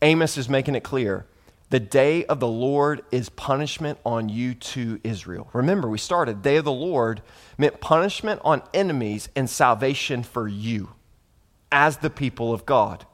Amos 0.02 0.38
is 0.38 0.48
making 0.48 0.76
it 0.76 0.86
clear 0.86 1.26
the 1.70 1.82
day 1.82 2.24
of 2.26 2.40
the 2.40 2.48
Lord 2.48 3.04
is 3.12 3.28
punishment 3.28 4.00
on 4.06 4.30
you 4.30 4.54
to 4.54 5.02
Israel. 5.04 5.50
Remember, 5.52 5.90
we 5.90 5.98
started, 5.98 6.42
day 6.42 6.56
of 6.56 6.64
the 6.64 6.72
Lord 6.72 7.22
meant 7.58 7.82
punishment 7.82 8.40
on 8.46 8.64
enemies 8.74 9.28
and 9.36 9.50
salvation 9.50 10.24
for 10.24 10.48
you 10.48 10.92
as 11.74 11.98
the 11.98 12.10
people 12.10 12.54
of 12.54 12.66
God. 12.66 13.06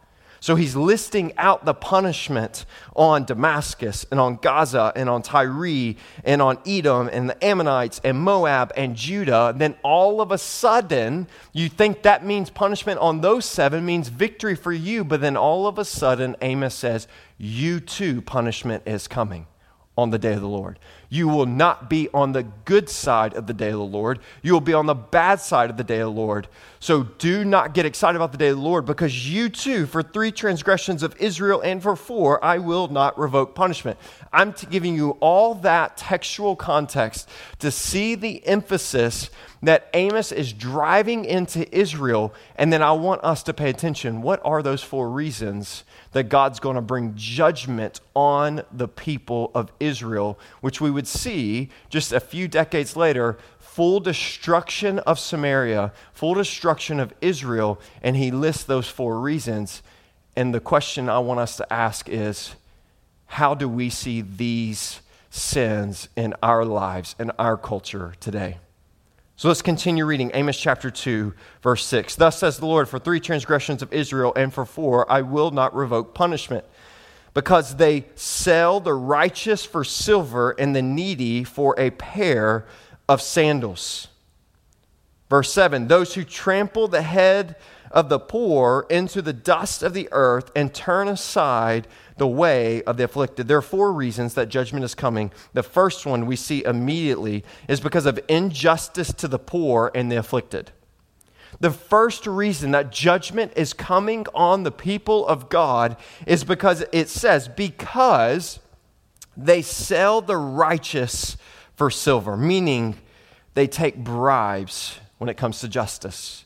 So 0.47 0.55
he's 0.55 0.77
listing 0.77 1.33
out 1.37 1.65
the 1.65 1.73
punishment 1.73 2.65
on 2.95 3.25
Damascus 3.25 4.05
and 4.09 4.17
on 4.17 4.37
Gaza 4.37 4.93
and 4.95 5.09
on 5.09 5.21
Tyre 5.21 5.95
and 6.23 6.41
on 6.41 6.57
Edom 6.65 7.09
and 7.11 7.29
the 7.29 7.45
Ammonites 7.45 7.99
and 8.01 8.21
Moab 8.21 8.71
and 8.77 8.95
Judah. 8.95 9.47
And 9.47 9.59
then 9.59 9.75
all 9.83 10.21
of 10.21 10.31
a 10.31 10.37
sudden, 10.37 11.27
you 11.51 11.67
think 11.67 12.03
that 12.03 12.25
means 12.25 12.49
punishment 12.49 12.97
on 13.01 13.19
those 13.19 13.43
seven 13.43 13.85
means 13.85 14.07
victory 14.07 14.55
for 14.55 14.71
you. 14.71 15.03
But 15.03 15.19
then 15.19 15.35
all 15.35 15.67
of 15.67 15.77
a 15.77 15.83
sudden, 15.83 16.37
Amos 16.41 16.73
says, 16.73 17.09
You 17.37 17.81
too, 17.81 18.21
punishment 18.21 18.83
is 18.85 19.09
coming 19.09 19.47
on 19.97 20.11
the 20.11 20.17
day 20.17 20.31
of 20.31 20.39
the 20.39 20.47
Lord. 20.47 20.79
You 21.09 21.27
will 21.27 21.45
not 21.45 21.89
be 21.89 22.09
on 22.13 22.33
the 22.33 22.43
good 22.43 22.89
side 22.89 23.33
of 23.33 23.47
the 23.47 23.53
day 23.53 23.69
of 23.69 23.77
the 23.77 23.85
Lord. 23.85 24.19
You 24.41 24.53
will 24.53 24.61
be 24.61 24.73
on 24.73 24.85
the 24.85 24.95
bad 24.95 25.39
side 25.39 25.69
of 25.69 25.77
the 25.77 25.83
day 25.83 25.99
of 25.99 26.13
the 26.13 26.21
Lord. 26.21 26.47
So 26.79 27.03
do 27.03 27.45
not 27.45 27.73
get 27.73 27.85
excited 27.85 28.17
about 28.17 28.31
the 28.31 28.37
day 28.37 28.49
of 28.49 28.57
the 28.57 28.61
Lord 28.61 28.85
because 28.85 29.29
you 29.29 29.49
too, 29.49 29.85
for 29.85 30.03
three 30.03 30.31
transgressions 30.31 31.03
of 31.03 31.15
Israel 31.19 31.61
and 31.61 31.81
for 31.81 31.95
four, 31.95 32.43
I 32.43 32.57
will 32.57 32.87
not 32.87 33.17
revoke 33.17 33.55
punishment. 33.55 33.97
I'm 34.33 34.53
giving 34.69 34.95
you 34.95 35.11
all 35.19 35.55
that 35.55 35.97
textual 35.97 36.55
context 36.55 37.29
to 37.59 37.71
see 37.71 38.15
the 38.15 38.45
emphasis 38.45 39.29
that 39.63 39.89
Amos 39.93 40.31
is 40.31 40.53
driving 40.53 41.25
into 41.25 41.73
Israel. 41.75 42.33
And 42.57 42.71
then 42.71 42.83
I 42.83 42.91
want 42.91 43.23
us 43.23 43.43
to 43.43 43.53
pay 43.53 43.69
attention. 43.69 44.21
What 44.21 44.41
are 44.45 44.61
those 44.61 44.83
four 44.83 45.09
reasons 45.09 45.83
that 46.11 46.29
God's 46.29 46.59
going 46.59 46.75
to 46.75 46.81
bring 46.81 47.13
judgment 47.15 48.01
on 48.15 48.63
the 48.71 48.87
people 48.87 49.51
of 49.53 49.71
Israel, 49.79 50.39
which 50.61 50.79
we 50.79 50.89
would 50.97 51.07
see 51.07 51.69
just 51.89 52.11
a 52.11 52.19
few 52.19 52.47
decades 52.47 52.95
later 52.95 53.37
full 53.59 53.99
destruction 53.99 54.97
of 54.99 55.19
Samaria, 55.19 55.93
full 56.11 56.33
destruction 56.33 56.99
of 56.99 57.13
Israel, 57.21 57.79
and 58.01 58.15
he 58.15 58.31
lists 58.31 58.63
those 58.63 58.87
four 58.89 59.19
reasons. 59.19 59.83
And 60.35 60.55
the 60.55 60.59
question 60.59 61.07
I 61.07 61.19
want 61.19 61.39
us 61.39 61.55
to 61.57 61.71
ask 61.71 62.09
is 62.09 62.55
how 63.27 63.53
do 63.53 63.69
we 63.69 63.91
see 63.91 64.21
these 64.21 65.01
sins 65.29 66.09
in 66.15 66.33
our 66.41 66.65
lives, 66.65 67.15
in 67.19 67.29
our 67.37 67.55
culture 67.55 68.15
today? 68.19 68.57
So 69.35 69.49
let's 69.49 69.61
continue 69.61 70.07
reading 70.07 70.31
Amos 70.33 70.57
chapter 70.57 70.89
2, 70.89 71.35
verse 71.61 71.85
6. 71.85 72.15
Thus 72.15 72.39
says 72.39 72.57
the 72.57 72.65
Lord, 72.65 72.89
For 72.89 72.97
three 72.97 73.19
transgressions 73.19 73.83
of 73.83 73.93
Israel 73.93 74.33
and 74.35 74.51
for 74.51 74.65
four 74.65 75.09
I 75.11 75.21
will 75.21 75.51
not 75.51 75.75
revoke 75.75 76.15
punishment, 76.15 76.65
because 77.33 77.75
they 77.75 78.05
sell 78.15 78.79
the 78.79 78.93
righteous 78.93 79.63
for 79.63 79.83
silver 79.83 80.51
and 80.51 80.75
the 80.75 80.81
needy 80.81 81.43
for 81.43 81.75
a 81.77 81.91
pair 81.91 82.65
of 83.07 83.21
sandals. 83.21 84.07
Verse 85.29 85.51
7 85.51 85.87
Those 85.87 86.13
who 86.13 86.23
trample 86.23 86.87
the 86.87 87.01
head 87.01 87.55
of 87.91 88.09
the 88.09 88.19
poor 88.19 88.85
into 88.89 89.21
the 89.21 89.33
dust 89.33 89.81
of 89.83 89.93
the 89.93 90.09
earth 90.11 90.51
and 90.55 90.73
turn 90.73 91.07
aside 91.07 91.87
the 92.17 92.27
way 92.27 92.83
of 92.83 92.97
the 92.97 93.03
afflicted. 93.03 93.47
There 93.47 93.57
are 93.57 93.61
four 93.61 93.93
reasons 93.93 94.33
that 94.33 94.49
judgment 94.49 94.83
is 94.83 94.95
coming. 94.95 95.31
The 95.53 95.63
first 95.63 96.05
one 96.05 96.25
we 96.25 96.35
see 96.35 96.63
immediately 96.63 97.43
is 97.67 97.79
because 97.79 98.05
of 98.05 98.19
injustice 98.27 99.13
to 99.13 99.27
the 99.27 99.39
poor 99.39 99.91
and 99.93 100.11
the 100.11 100.17
afflicted. 100.17 100.71
The 101.59 101.71
first 101.71 102.27
reason 102.27 102.71
that 102.71 102.91
judgment 102.91 103.53
is 103.55 103.73
coming 103.73 104.25
on 104.33 104.63
the 104.63 104.71
people 104.71 105.27
of 105.27 105.49
God 105.49 105.97
is 106.25 106.43
because 106.43 106.83
it 106.91 107.09
says, 107.09 107.47
because 107.47 108.59
they 109.35 109.61
sell 109.61 110.21
the 110.21 110.37
righteous 110.37 111.37
for 111.75 111.89
silver, 111.89 112.37
meaning 112.37 112.97
they 113.53 113.67
take 113.67 113.97
bribes 113.97 114.99
when 115.17 115.29
it 115.29 115.37
comes 115.37 115.59
to 115.61 115.67
justice. 115.67 116.45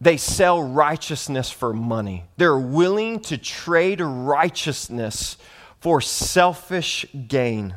They 0.00 0.16
sell 0.16 0.62
righteousness 0.62 1.50
for 1.50 1.72
money. 1.72 2.24
They're 2.36 2.58
willing 2.58 3.20
to 3.20 3.38
trade 3.38 4.00
righteousness 4.00 5.36
for 5.80 6.00
selfish 6.00 7.06
gain 7.28 7.74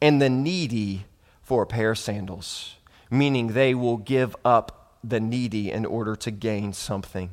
and 0.00 0.20
the 0.20 0.30
needy 0.30 1.04
for 1.42 1.62
a 1.62 1.66
pair 1.66 1.92
of 1.92 1.98
sandals, 1.98 2.76
meaning 3.10 3.48
they 3.48 3.74
will 3.74 3.96
give 3.96 4.34
up 4.44 4.85
the 5.02 5.20
needy 5.20 5.70
in 5.70 5.84
order 5.84 6.16
to 6.16 6.30
gain 6.30 6.72
something. 6.72 7.30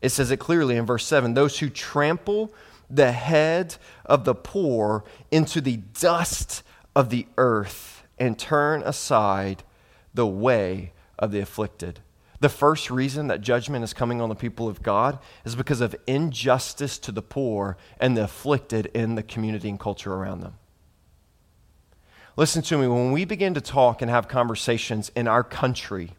It 0.00 0.10
says 0.10 0.30
it 0.30 0.38
clearly 0.38 0.76
in 0.76 0.86
verse 0.86 1.04
7 1.06 1.34
those 1.34 1.58
who 1.58 1.68
trample 1.68 2.52
the 2.88 3.12
head 3.12 3.76
of 4.04 4.24
the 4.24 4.34
poor 4.34 5.04
into 5.30 5.60
the 5.60 5.76
dust 5.76 6.62
of 6.96 7.10
the 7.10 7.26
earth 7.36 8.04
and 8.18 8.38
turn 8.38 8.82
aside 8.82 9.62
the 10.12 10.26
way 10.26 10.92
of 11.18 11.30
the 11.30 11.40
afflicted. 11.40 12.00
The 12.40 12.48
first 12.48 12.90
reason 12.90 13.26
that 13.26 13.42
judgment 13.42 13.84
is 13.84 13.92
coming 13.92 14.20
on 14.20 14.30
the 14.30 14.34
people 14.34 14.66
of 14.66 14.82
God 14.82 15.18
is 15.44 15.54
because 15.54 15.82
of 15.82 15.94
injustice 16.06 16.98
to 17.00 17.12
the 17.12 17.22
poor 17.22 17.76
and 17.98 18.16
the 18.16 18.24
afflicted 18.24 18.86
in 18.86 19.14
the 19.14 19.22
community 19.22 19.68
and 19.68 19.78
culture 19.78 20.14
around 20.14 20.40
them. 20.40 20.54
Listen 22.36 22.62
to 22.62 22.78
me, 22.78 22.86
when 22.86 23.12
we 23.12 23.26
begin 23.26 23.52
to 23.54 23.60
talk 23.60 24.00
and 24.00 24.10
have 24.10 24.26
conversations 24.26 25.10
in 25.14 25.28
our 25.28 25.44
country 25.44 26.12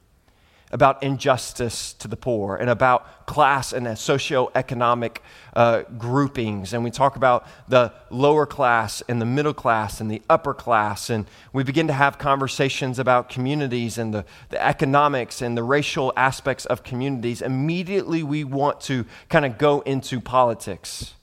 about 0.72 1.04
injustice 1.04 1.94
to 1.94 2.08
the 2.08 2.16
poor 2.16 2.56
and 2.56 2.70
about 2.70 3.26
class 3.26 3.74
and 3.74 3.86
socioeconomic 3.86 5.18
uh, 5.54 5.84
groupings. 5.98 6.74
And 6.74 6.84
we 6.84 6.92
talk 6.92 7.16
about 7.16 7.46
the 7.68 7.94
lower 8.10 8.46
class 8.46 9.04
and 9.08 9.22
the 9.22 9.26
middle 9.26 9.54
class 9.54 10.00
and 10.00 10.10
the 10.10 10.22
upper 10.30 10.54
class. 10.54 11.10
And 11.10 11.26
we 11.52 11.64
begin 11.64 11.88
to 11.88 11.94
have 11.94 12.18
conversations 12.18 13.00
about 13.00 13.30
communities 13.30 13.98
and 13.98 14.14
the, 14.14 14.26
the 14.50 14.64
economics 14.64 15.42
and 15.42 15.58
the 15.58 15.64
racial 15.64 16.14
aspects 16.16 16.66
of 16.66 16.84
communities. 16.84 17.42
Immediately, 17.42 18.24
we 18.24 18.44
want 18.44 18.82
to 18.82 19.06
kind 19.30 19.46
of 19.46 19.58
go 19.58 19.82
into 19.82 20.22
politics. 20.22 21.14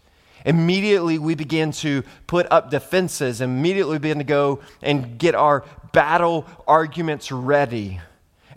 Immediately, 0.44 1.18
we 1.18 1.34
begin 1.34 1.72
to 1.72 2.04
put 2.26 2.46
up 2.50 2.70
defenses. 2.70 3.40
Immediately, 3.40 3.94
we 3.94 3.98
begin 3.98 4.18
to 4.18 4.24
go 4.24 4.60
and 4.82 5.18
get 5.18 5.34
our 5.34 5.64
battle 5.92 6.46
arguments 6.66 7.32
ready 7.32 8.00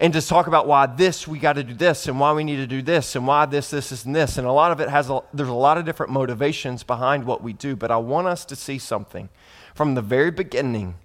and 0.02 0.12
just 0.12 0.28
talk 0.28 0.48
about 0.48 0.68
why 0.68 0.88
this 0.88 1.28
we 1.28 1.38
got 1.38 1.54
to 1.54 1.64
do 1.64 1.76
this 1.76 2.08
and 2.08 2.20
why 2.20 2.34
we 2.34 2.44
need 2.44 2.56
to 2.56 2.66
do 2.66 2.82
this 2.82 3.16
and 3.16 3.28
why 3.28 3.46
this 3.46 3.70
this 3.70 3.92
this 3.92 4.04
and 4.04 4.16
this. 4.16 4.40
And 4.40 4.48
a 4.48 4.52
lot 4.52 4.72
of 4.72 4.80
it 4.82 4.90
has 4.90 5.12
a, 5.12 5.22
there's 5.32 5.48
a 5.48 5.54
lot 5.54 5.78
of 5.78 5.86
different 5.86 6.12
motivations 6.12 6.82
behind 6.82 7.24
what 7.26 7.44
we 7.44 7.54
do 7.54 7.76
but 7.76 7.92
i 7.92 7.98
want 7.98 8.26
us 8.28 8.44
to 8.46 8.56
see 8.56 8.80
something 8.80 9.30
from 9.76 9.94
the 9.94 10.02
very 10.02 10.32
beginning. 10.32 10.96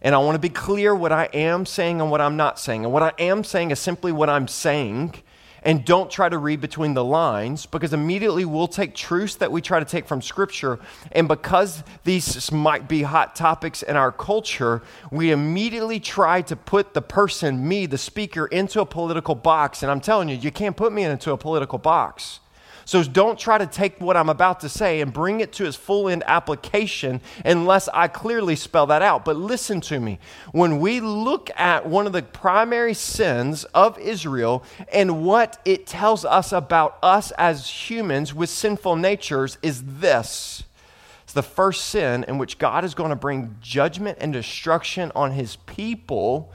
And 0.00 0.14
i 0.14 0.18
want 0.18 0.36
to 0.36 0.40
be 0.40 0.48
clear 0.48 0.94
what 0.94 1.12
i 1.12 1.26
am 1.34 1.66
saying 1.66 2.00
and 2.00 2.10
what 2.10 2.22
i'm 2.22 2.38
not 2.38 2.58
saying. 2.58 2.84
And 2.84 2.92
what 2.94 3.02
i 3.02 3.12
am 3.18 3.44
saying 3.44 3.72
is 3.72 3.78
simply 3.78 4.10
what 4.10 4.30
i'm 4.30 4.48
saying 4.48 5.22
and 5.62 5.84
don't 5.84 6.10
try 6.10 6.28
to 6.28 6.38
read 6.38 6.60
between 6.60 6.94
the 6.94 7.04
lines 7.04 7.66
because 7.66 7.92
immediately 7.92 8.44
we'll 8.44 8.68
take 8.68 8.94
truths 8.94 9.36
that 9.36 9.52
we 9.52 9.60
try 9.60 9.78
to 9.78 9.84
take 9.84 10.06
from 10.06 10.22
Scripture. 10.22 10.78
And 11.12 11.28
because 11.28 11.82
these 12.04 12.50
might 12.50 12.88
be 12.88 13.02
hot 13.02 13.36
topics 13.36 13.82
in 13.82 13.96
our 13.96 14.12
culture, 14.12 14.82
we 15.10 15.30
immediately 15.30 16.00
try 16.00 16.42
to 16.42 16.56
put 16.56 16.94
the 16.94 17.02
person, 17.02 17.66
me, 17.66 17.86
the 17.86 17.98
speaker, 17.98 18.46
into 18.46 18.80
a 18.80 18.86
political 18.86 19.34
box. 19.34 19.82
And 19.82 19.90
I'm 19.90 20.00
telling 20.00 20.28
you, 20.28 20.36
you 20.36 20.50
can't 20.50 20.76
put 20.76 20.92
me 20.92 21.04
into 21.04 21.32
a 21.32 21.36
political 21.36 21.78
box. 21.78 22.40
So 22.90 23.04
don't 23.04 23.38
try 23.38 23.56
to 23.56 23.68
take 23.68 24.00
what 24.00 24.16
I'm 24.16 24.28
about 24.28 24.58
to 24.62 24.68
say 24.68 25.00
and 25.00 25.12
bring 25.12 25.38
it 25.38 25.52
to 25.52 25.64
its 25.64 25.76
full 25.76 26.08
end 26.08 26.24
application 26.26 27.20
unless 27.44 27.86
I 27.86 28.08
clearly 28.08 28.56
spell 28.56 28.86
that 28.86 29.00
out. 29.00 29.24
But 29.24 29.36
listen 29.36 29.80
to 29.82 30.00
me. 30.00 30.18
When 30.50 30.80
we 30.80 30.98
look 30.98 31.50
at 31.54 31.86
one 31.86 32.08
of 32.08 32.12
the 32.12 32.22
primary 32.22 32.94
sins 32.94 33.62
of 33.62 33.96
Israel 34.00 34.64
and 34.92 35.24
what 35.24 35.60
it 35.64 35.86
tells 35.86 36.24
us 36.24 36.50
about 36.50 36.98
us 37.00 37.30
as 37.38 37.70
humans 37.70 38.34
with 38.34 38.50
sinful 38.50 38.96
natures 38.96 39.56
is 39.62 39.84
this. 39.84 40.64
It's 41.22 41.32
the 41.32 41.44
first 41.44 41.86
sin 41.86 42.24
in 42.26 42.38
which 42.38 42.58
God 42.58 42.84
is 42.84 42.94
going 42.94 43.10
to 43.10 43.14
bring 43.14 43.56
judgment 43.60 44.18
and 44.20 44.32
destruction 44.32 45.12
on 45.14 45.30
his 45.30 45.54
people 45.54 46.52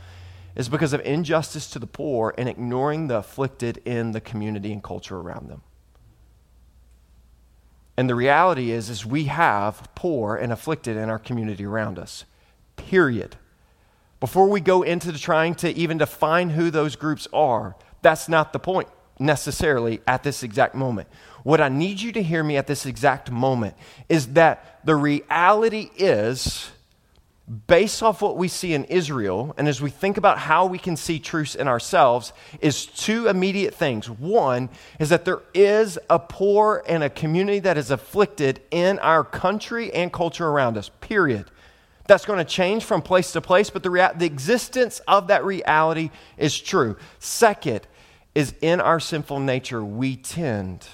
is 0.53 0.67
because 0.67 0.91
of 0.91 0.99
injustice 1.05 1.69
to 1.69 1.79
the 1.79 1.87
poor 1.87 2.33
and 2.37 2.49
ignoring 2.49 3.07
the 3.07 3.19
afflicted 3.19 3.77
in 3.85 4.11
the 4.11 4.19
community 4.19 4.73
and 4.73 4.83
culture 4.83 5.15
around 5.15 5.47
them. 5.47 5.61
And 7.97 8.09
the 8.09 8.15
reality 8.15 8.71
is, 8.71 8.89
is 8.89 9.05
we 9.05 9.25
have 9.25 9.89
poor 9.95 10.35
and 10.35 10.51
afflicted 10.51 10.97
in 10.97 11.09
our 11.09 11.19
community 11.19 11.65
around 11.65 11.97
us. 11.97 12.25
Period. 12.75 13.37
Before 14.19 14.49
we 14.49 14.59
go 14.59 14.81
into 14.81 15.13
trying 15.13 15.55
to 15.55 15.69
even 15.69 15.97
define 15.97 16.51
who 16.51 16.69
those 16.69 16.95
groups 16.95 17.27
are, 17.31 17.75
that's 18.01 18.27
not 18.27 18.53
the 18.53 18.59
point 18.59 18.89
necessarily 19.19 20.01
at 20.07 20.23
this 20.23 20.43
exact 20.43 20.75
moment. 20.75 21.07
What 21.43 21.61
I 21.61 21.69
need 21.69 22.01
you 22.01 22.11
to 22.13 22.23
hear 22.23 22.43
me 22.43 22.57
at 22.57 22.67
this 22.67 22.85
exact 22.85 23.31
moment 23.31 23.75
is 24.09 24.27
that 24.33 24.79
the 24.83 24.95
reality 24.95 25.89
is 25.95 26.71
based 27.67 28.01
off 28.01 28.23
what 28.23 28.37
we 28.37 28.47
see 28.47 28.73
in 28.73 28.85
Israel, 28.85 29.53
and 29.57 29.67
as 29.67 29.79
we 29.79 29.91
think 29.91 30.17
about 30.17 30.39
how 30.39 30.65
we 30.65 30.79
can 30.79 30.95
see 30.95 31.19
truths 31.19 31.53
in 31.53 31.67
ourselves, 31.67 32.33
is 32.59 32.87
two 32.87 33.27
immediate 33.27 33.75
things. 33.75 34.09
One 34.09 34.69
is 34.99 35.09
that 35.09 35.25
there 35.25 35.41
is 35.53 35.99
a 36.09 36.17
poor 36.17 36.83
and 36.87 37.03
a 37.03 37.09
community 37.09 37.59
that 37.59 37.77
is 37.77 37.91
afflicted 37.91 38.61
in 38.71 38.97
our 38.99 39.23
country 39.23 39.93
and 39.93 40.11
culture 40.11 40.47
around 40.47 40.75
us, 40.75 40.89
period. 41.01 41.51
That's 42.07 42.25
going 42.25 42.39
to 42.39 42.45
change 42.45 42.83
from 42.83 43.03
place 43.03 43.31
to 43.33 43.41
place, 43.41 43.69
but 43.69 43.83
the, 43.83 43.91
rea- 43.91 44.13
the 44.15 44.25
existence 44.25 44.99
of 45.07 45.27
that 45.27 45.43
reality 45.45 46.09
is 46.37 46.59
true. 46.59 46.97
Second 47.19 47.85
is 48.33 48.55
in 48.61 48.81
our 48.81 48.99
sinful 48.99 49.39
nature, 49.39 49.85
we 49.85 50.15
tend 50.15 50.87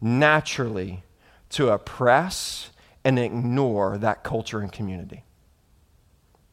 naturally 0.00 1.04
to 1.50 1.68
oppress 1.68 2.70
and 3.04 3.18
ignore 3.18 3.98
that 3.98 4.24
culture 4.24 4.60
and 4.60 4.72
community. 4.72 5.22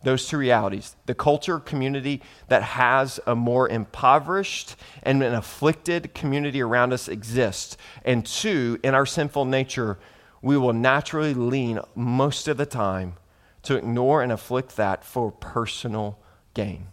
Those 0.03 0.27
two 0.27 0.38
realities 0.38 0.96
the 1.05 1.13
culture 1.13 1.60
community 1.60 2.22
that 2.48 2.63
has 2.63 3.20
a 3.27 3.36
more 3.36 3.70
impoverished 3.70 4.75
and 5.03 5.22
an 5.22 5.34
afflicted 5.34 6.13
community 6.13 6.62
around 6.62 6.93
us 6.93 7.08
exists. 7.08 7.77
And 8.03 8.25
two, 8.25 8.79
in 8.84 8.96
our 8.96 9.05
sinful 9.05 9.46
nature, 9.46 10.00
we 10.41 10.58
will 10.58 10.74
naturally 10.74 11.34
lean 11.34 11.79
most 11.96 12.48
of 12.48 12.58
the 12.58 12.65
time 12.65 13.15
to 13.63 13.75
ignore 13.75 14.24
and 14.24 14.31
afflict 14.31 14.75
that 14.77 15.03
for 15.03 15.31
personal 15.31 16.17
gain. 16.53 16.88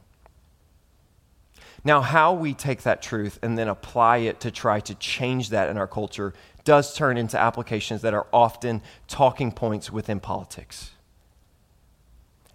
Now, 1.84 2.02
how 2.02 2.34
we 2.34 2.52
take 2.52 2.82
that 2.82 3.00
truth 3.00 3.38
and 3.42 3.56
then 3.56 3.68
apply 3.68 4.18
it 4.18 4.40
to 4.40 4.50
try 4.50 4.80
to 4.80 4.94
change 4.96 5.50
that 5.50 5.70
in 5.70 5.78
our 5.78 5.86
culture 5.86 6.34
does 6.64 6.94
turn 6.94 7.16
into 7.16 7.38
applications 7.38 8.02
that 8.02 8.12
are 8.12 8.26
often 8.32 8.82
talking 9.06 9.52
points 9.52 9.90
within 9.90 10.20
politics. 10.20 10.90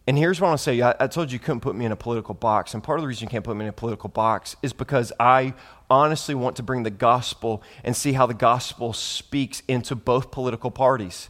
And 0.05 0.17
here's 0.17 0.41
what 0.41 0.47
I 0.47 0.51
want 0.51 0.59
to 0.59 0.63
say 0.63 0.81
I, 0.81 0.95
I, 0.99 1.07
told 1.07 1.31
you 1.31 1.35
you 1.35 1.39
couldn't 1.39 1.61
put 1.61 1.75
me 1.75 1.85
in 1.85 1.91
a 1.91 1.95
political 1.95 2.33
box. 2.33 2.73
And 2.73 2.83
part 2.83 2.99
of 2.99 3.03
the 3.03 3.07
reason 3.07 3.27
you 3.27 3.29
can't 3.29 3.43
put 3.43 3.55
me 3.55 3.65
in 3.65 3.69
a 3.69 3.73
political 3.73 4.09
box 4.09 4.55
is 4.61 4.73
because 4.73 5.13
I 5.19 5.53
honestly 5.89 6.35
want 6.35 6.57
to 6.57 6.63
bring 6.63 6.83
the 6.83 6.89
gospel 6.89 7.63
and 7.83 7.95
see 7.95 8.13
how 8.13 8.25
the 8.25 8.33
gospel 8.33 8.91
speaks 8.91 9.63
into 9.67 9.95
both 9.95 10.31
political 10.31 10.71
parties 10.71 11.29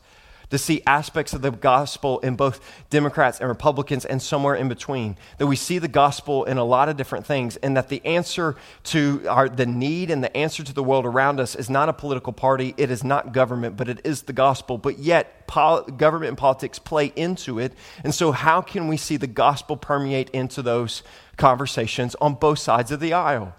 to 0.54 0.60
see 0.60 0.84
aspects 0.86 1.34
of 1.34 1.42
the 1.42 1.50
gospel 1.50 2.20
in 2.20 2.36
both 2.36 2.62
Democrats 2.92 3.40
and 3.40 3.50
Republicans 3.50 4.06
and 4.06 4.22
somewhere 4.22 4.54
in 4.54 4.70
between. 4.70 5.18
That 5.40 5.48
we 5.48 5.56
see 5.56 5.80
the 5.80 5.88
gospel 5.88 6.44
in 6.44 6.60
a 6.60 6.64
lot 6.64 6.90
of 6.90 6.96
different 6.96 7.26
things, 7.26 7.56
and 7.58 7.76
that 7.76 7.90
the 7.90 8.06
answer 8.06 8.56
to 8.84 9.28
our, 9.28 9.50
the 9.50 9.66
need 9.66 10.12
and 10.12 10.24
the 10.24 10.36
answer 10.38 10.64
to 10.64 10.72
the 10.72 10.84
world 10.84 11.08
around 11.08 11.40
us 11.40 11.56
is 11.56 11.72
not 11.72 11.90
a 11.90 11.94
political 11.94 12.32
party, 12.34 12.76
it 12.78 12.92
is 12.92 13.04
not 13.04 13.34
government, 13.34 13.76
but 13.76 13.90
it 13.90 14.02
is 14.04 14.22
the 14.22 14.34
gospel. 14.34 14.78
But 14.78 15.00
yet, 15.00 15.48
pol- 15.48 15.86
government 15.86 16.30
and 16.30 16.38
politics 16.38 16.78
play 16.78 17.12
into 17.16 17.58
it. 17.58 17.74
And 18.04 18.14
so, 18.14 18.32
how 18.32 18.62
can 18.62 18.88
we 18.88 18.96
see 18.96 19.18
the 19.18 19.26
gospel 19.26 19.76
permeate 19.76 20.30
into 20.30 20.62
those 20.62 21.02
conversations 21.36 22.16
on 22.22 22.36
both 22.36 22.60
sides 22.60 22.92
of 22.92 23.00
the 23.00 23.14
aisle? 23.14 23.56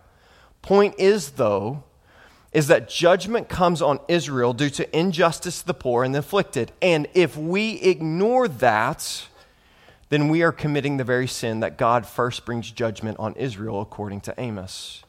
Point 0.63 0.95
is, 0.99 1.33
though, 1.33 1.83
is 2.55 2.69
that 2.69 2.89
judgment 2.89 3.49
comes 3.49 3.83
on 3.83 3.99
Israel 4.07 4.53
due 4.55 4.71
to 4.71 4.97
injustice 4.97 5.61
to 5.61 5.67
the 5.67 5.75
poor 5.75 6.05
and 6.05 6.15
the 6.15 6.21
afflicted. 6.21 6.71
And 6.81 7.09
if 7.13 7.37
we 7.37 7.81
ignore 7.83 8.47
that, 8.47 9.27
then 10.09 10.29
we 10.29 10.43
are 10.43 10.53
committing 10.53 10.97
the 10.97 11.05
very 11.05 11.27
sin 11.27 11.61
that 11.61 11.77
God 11.77 12.07
first 12.07 12.45
brings 12.45 12.71
judgment 12.71 13.19
on 13.19 13.35
Israel, 13.35 13.81
according 13.81 14.21
to 14.23 14.35
Amos. 14.39 15.03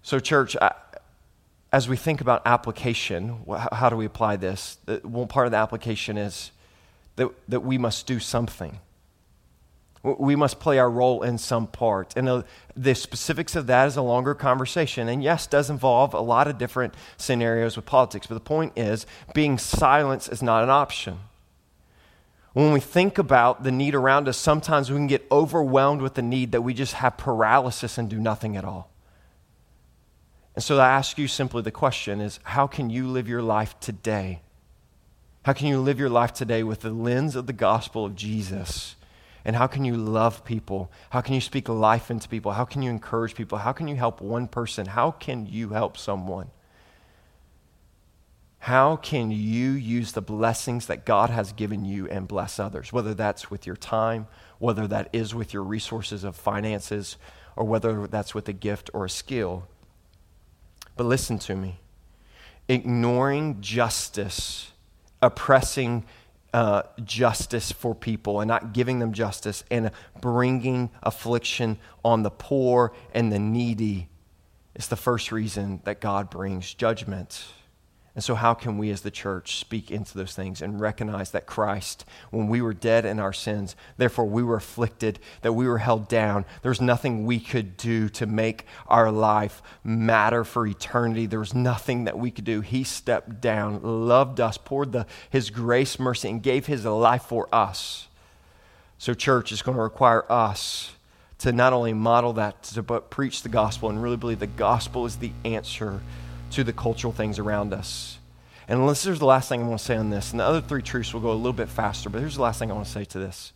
So, 0.00 0.18
church, 0.18 0.56
as 1.70 1.86
we 1.86 1.96
think 1.96 2.22
about 2.22 2.40
application, 2.46 3.44
how 3.72 3.90
do 3.90 3.96
we 3.96 4.06
apply 4.06 4.36
this? 4.36 4.78
One 5.02 5.28
part 5.28 5.46
of 5.46 5.50
the 5.50 5.58
application 5.58 6.16
is 6.16 6.50
that, 7.16 7.28
that 7.48 7.60
we 7.60 7.76
must 7.76 8.06
do 8.06 8.18
something. 8.20 8.78
We 10.02 10.36
must 10.36 10.60
play 10.60 10.78
our 10.78 10.90
role 10.90 11.22
in 11.22 11.38
some 11.38 11.66
part. 11.66 12.16
And 12.16 12.28
uh, 12.28 12.42
the 12.76 12.94
specifics 12.94 13.56
of 13.56 13.66
that 13.66 13.88
is 13.88 13.96
a 13.96 14.02
longer 14.02 14.34
conversation. 14.34 15.08
And 15.08 15.22
yes, 15.22 15.46
does 15.46 15.68
involve 15.68 16.14
a 16.14 16.20
lot 16.20 16.46
of 16.46 16.58
different 16.58 16.94
scenarios 17.16 17.76
with 17.76 17.86
politics. 17.86 18.26
But 18.26 18.34
the 18.34 18.40
point 18.40 18.72
is, 18.76 19.06
being 19.34 19.58
silent 19.58 20.28
is 20.28 20.42
not 20.42 20.62
an 20.62 20.70
option. 20.70 21.18
When 22.52 22.72
we 22.72 22.80
think 22.80 23.18
about 23.18 23.64
the 23.64 23.72
need 23.72 23.94
around 23.94 24.28
us, 24.28 24.38
sometimes 24.38 24.90
we 24.90 24.96
can 24.96 25.08
get 25.08 25.26
overwhelmed 25.30 26.00
with 26.00 26.14
the 26.14 26.22
need 26.22 26.52
that 26.52 26.62
we 26.62 26.72
just 26.72 26.94
have 26.94 27.18
paralysis 27.18 27.98
and 27.98 28.08
do 28.08 28.18
nothing 28.18 28.56
at 28.56 28.64
all. 28.64 28.90
And 30.54 30.64
so 30.64 30.78
I 30.78 30.88
ask 30.88 31.18
you 31.18 31.28
simply 31.28 31.60
the 31.60 31.70
question 31.70 32.20
is 32.20 32.40
how 32.42 32.66
can 32.66 32.88
you 32.88 33.08
live 33.08 33.28
your 33.28 33.42
life 33.42 33.78
today? 33.78 34.40
How 35.44 35.52
can 35.52 35.66
you 35.68 35.78
live 35.78 36.00
your 36.00 36.08
life 36.08 36.32
today 36.32 36.62
with 36.62 36.80
the 36.80 36.90
lens 36.90 37.36
of 37.36 37.46
the 37.46 37.52
gospel 37.52 38.04
of 38.04 38.16
Jesus? 38.16 38.95
And 39.46 39.54
how 39.54 39.68
can 39.68 39.84
you 39.84 39.96
love 39.96 40.44
people? 40.44 40.90
How 41.10 41.20
can 41.20 41.34
you 41.34 41.40
speak 41.40 41.68
life 41.68 42.10
into 42.10 42.28
people? 42.28 42.50
How 42.50 42.64
can 42.64 42.82
you 42.82 42.90
encourage 42.90 43.36
people? 43.36 43.58
How 43.58 43.72
can 43.72 43.86
you 43.86 43.94
help 43.94 44.20
one 44.20 44.48
person? 44.48 44.86
How 44.86 45.12
can 45.12 45.46
you 45.46 45.68
help 45.68 45.96
someone? 45.96 46.50
How 48.58 48.96
can 48.96 49.30
you 49.30 49.70
use 49.70 50.10
the 50.10 50.20
blessings 50.20 50.86
that 50.86 51.06
God 51.06 51.30
has 51.30 51.52
given 51.52 51.84
you 51.84 52.08
and 52.08 52.26
bless 52.26 52.58
others? 52.58 52.92
Whether 52.92 53.14
that's 53.14 53.48
with 53.48 53.68
your 53.68 53.76
time, 53.76 54.26
whether 54.58 54.88
that 54.88 55.10
is 55.12 55.32
with 55.32 55.54
your 55.54 55.62
resources 55.62 56.24
of 56.24 56.34
finances, 56.34 57.16
or 57.54 57.64
whether 57.64 58.08
that's 58.08 58.34
with 58.34 58.48
a 58.48 58.52
gift 58.52 58.90
or 58.92 59.04
a 59.04 59.10
skill. 59.10 59.68
But 60.96 61.06
listen 61.06 61.38
to 61.38 61.54
me 61.54 61.78
ignoring 62.68 63.60
justice, 63.60 64.72
oppressing 65.22 66.04
uh, 66.56 66.82
justice 67.04 67.70
for 67.70 67.94
people 67.94 68.40
and 68.40 68.48
not 68.48 68.72
giving 68.72 68.98
them 68.98 69.12
justice 69.12 69.62
and 69.70 69.90
bringing 70.22 70.88
affliction 71.02 71.76
on 72.02 72.22
the 72.22 72.30
poor 72.30 72.94
and 73.12 73.30
the 73.30 73.38
needy 73.38 74.08
is 74.74 74.88
the 74.88 74.96
first 74.96 75.30
reason 75.30 75.82
that 75.84 76.00
God 76.00 76.30
brings 76.30 76.72
judgment. 76.72 77.44
And 78.16 78.24
so, 78.24 78.34
how 78.34 78.54
can 78.54 78.78
we 78.78 78.90
as 78.90 79.02
the 79.02 79.10
church 79.10 79.58
speak 79.58 79.90
into 79.90 80.16
those 80.16 80.34
things 80.34 80.62
and 80.62 80.80
recognize 80.80 81.32
that 81.32 81.44
Christ, 81.44 82.06
when 82.30 82.48
we 82.48 82.62
were 82.62 82.72
dead 82.72 83.04
in 83.04 83.20
our 83.20 83.34
sins, 83.34 83.76
therefore 83.98 84.24
we 84.24 84.42
were 84.42 84.56
afflicted, 84.56 85.18
that 85.42 85.52
we 85.52 85.68
were 85.68 85.76
held 85.76 86.08
down, 86.08 86.46
there's 86.62 86.80
nothing 86.80 87.26
we 87.26 87.38
could 87.38 87.76
do 87.76 88.08
to 88.08 88.24
make 88.24 88.64
our 88.88 89.12
life 89.12 89.60
matter 89.84 90.44
for 90.44 90.66
eternity. 90.66 91.26
There 91.26 91.40
was 91.40 91.54
nothing 91.54 92.04
that 92.04 92.18
we 92.18 92.30
could 92.30 92.46
do. 92.46 92.62
He 92.62 92.84
stepped 92.84 93.42
down, 93.42 93.82
loved 93.82 94.40
us, 94.40 94.56
poured 94.56 94.92
the, 94.92 95.06
His 95.28 95.50
grace, 95.50 95.98
mercy, 95.98 96.30
and 96.30 96.42
gave 96.42 96.64
His 96.64 96.86
life 96.86 97.24
for 97.24 97.54
us. 97.54 98.08
So, 98.96 99.12
church 99.12 99.52
is 99.52 99.60
going 99.60 99.76
to 99.76 99.82
require 99.82 100.24
us 100.32 100.92
to 101.40 101.52
not 101.52 101.74
only 101.74 101.92
model 101.92 102.32
that, 102.32 102.78
but 102.86 103.10
preach 103.10 103.42
the 103.42 103.50
gospel 103.50 103.90
and 103.90 104.02
really 104.02 104.16
believe 104.16 104.38
the 104.38 104.46
gospel 104.46 105.04
is 105.04 105.16
the 105.16 105.32
answer 105.44 106.00
to 106.56 106.64
the 106.64 106.72
cultural 106.72 107.12
things 107.12 107.38
around 107.38 107.74
us. 107.74 108.18
And 108.66 108.88
this 108.88 109.06
is 109.06 109.18
the 109.18 109.26
last 109.26 109.48
thing 109.48 109.62
I 109.62 109.68
want 109.68 109.78
to 109.78 109.84
say 109.84 109.96
on 109.96 110.08
this. 110.10 110.30
And 110.30 110.40
the 110.40 110.44
other 110.44 110.62
three 110.62 110.82
truths 110.82 111.12
will 111.12 111.20
go 111.20 111.30
a 111.30 111.34
little 111.34 111.52
bit 111.52 111.68
faster, 111.68 112.08
but 112.08 112.20
here's 112.20 112.36
the 112.36 112.42
last 112.42 112.58
thing 112.58 112.70
I 112.70 112.74
want 112.74 112.86
to 112.86 112.92
say 112.92 113.04
to 113.04 113.18
this. 113.18 113.52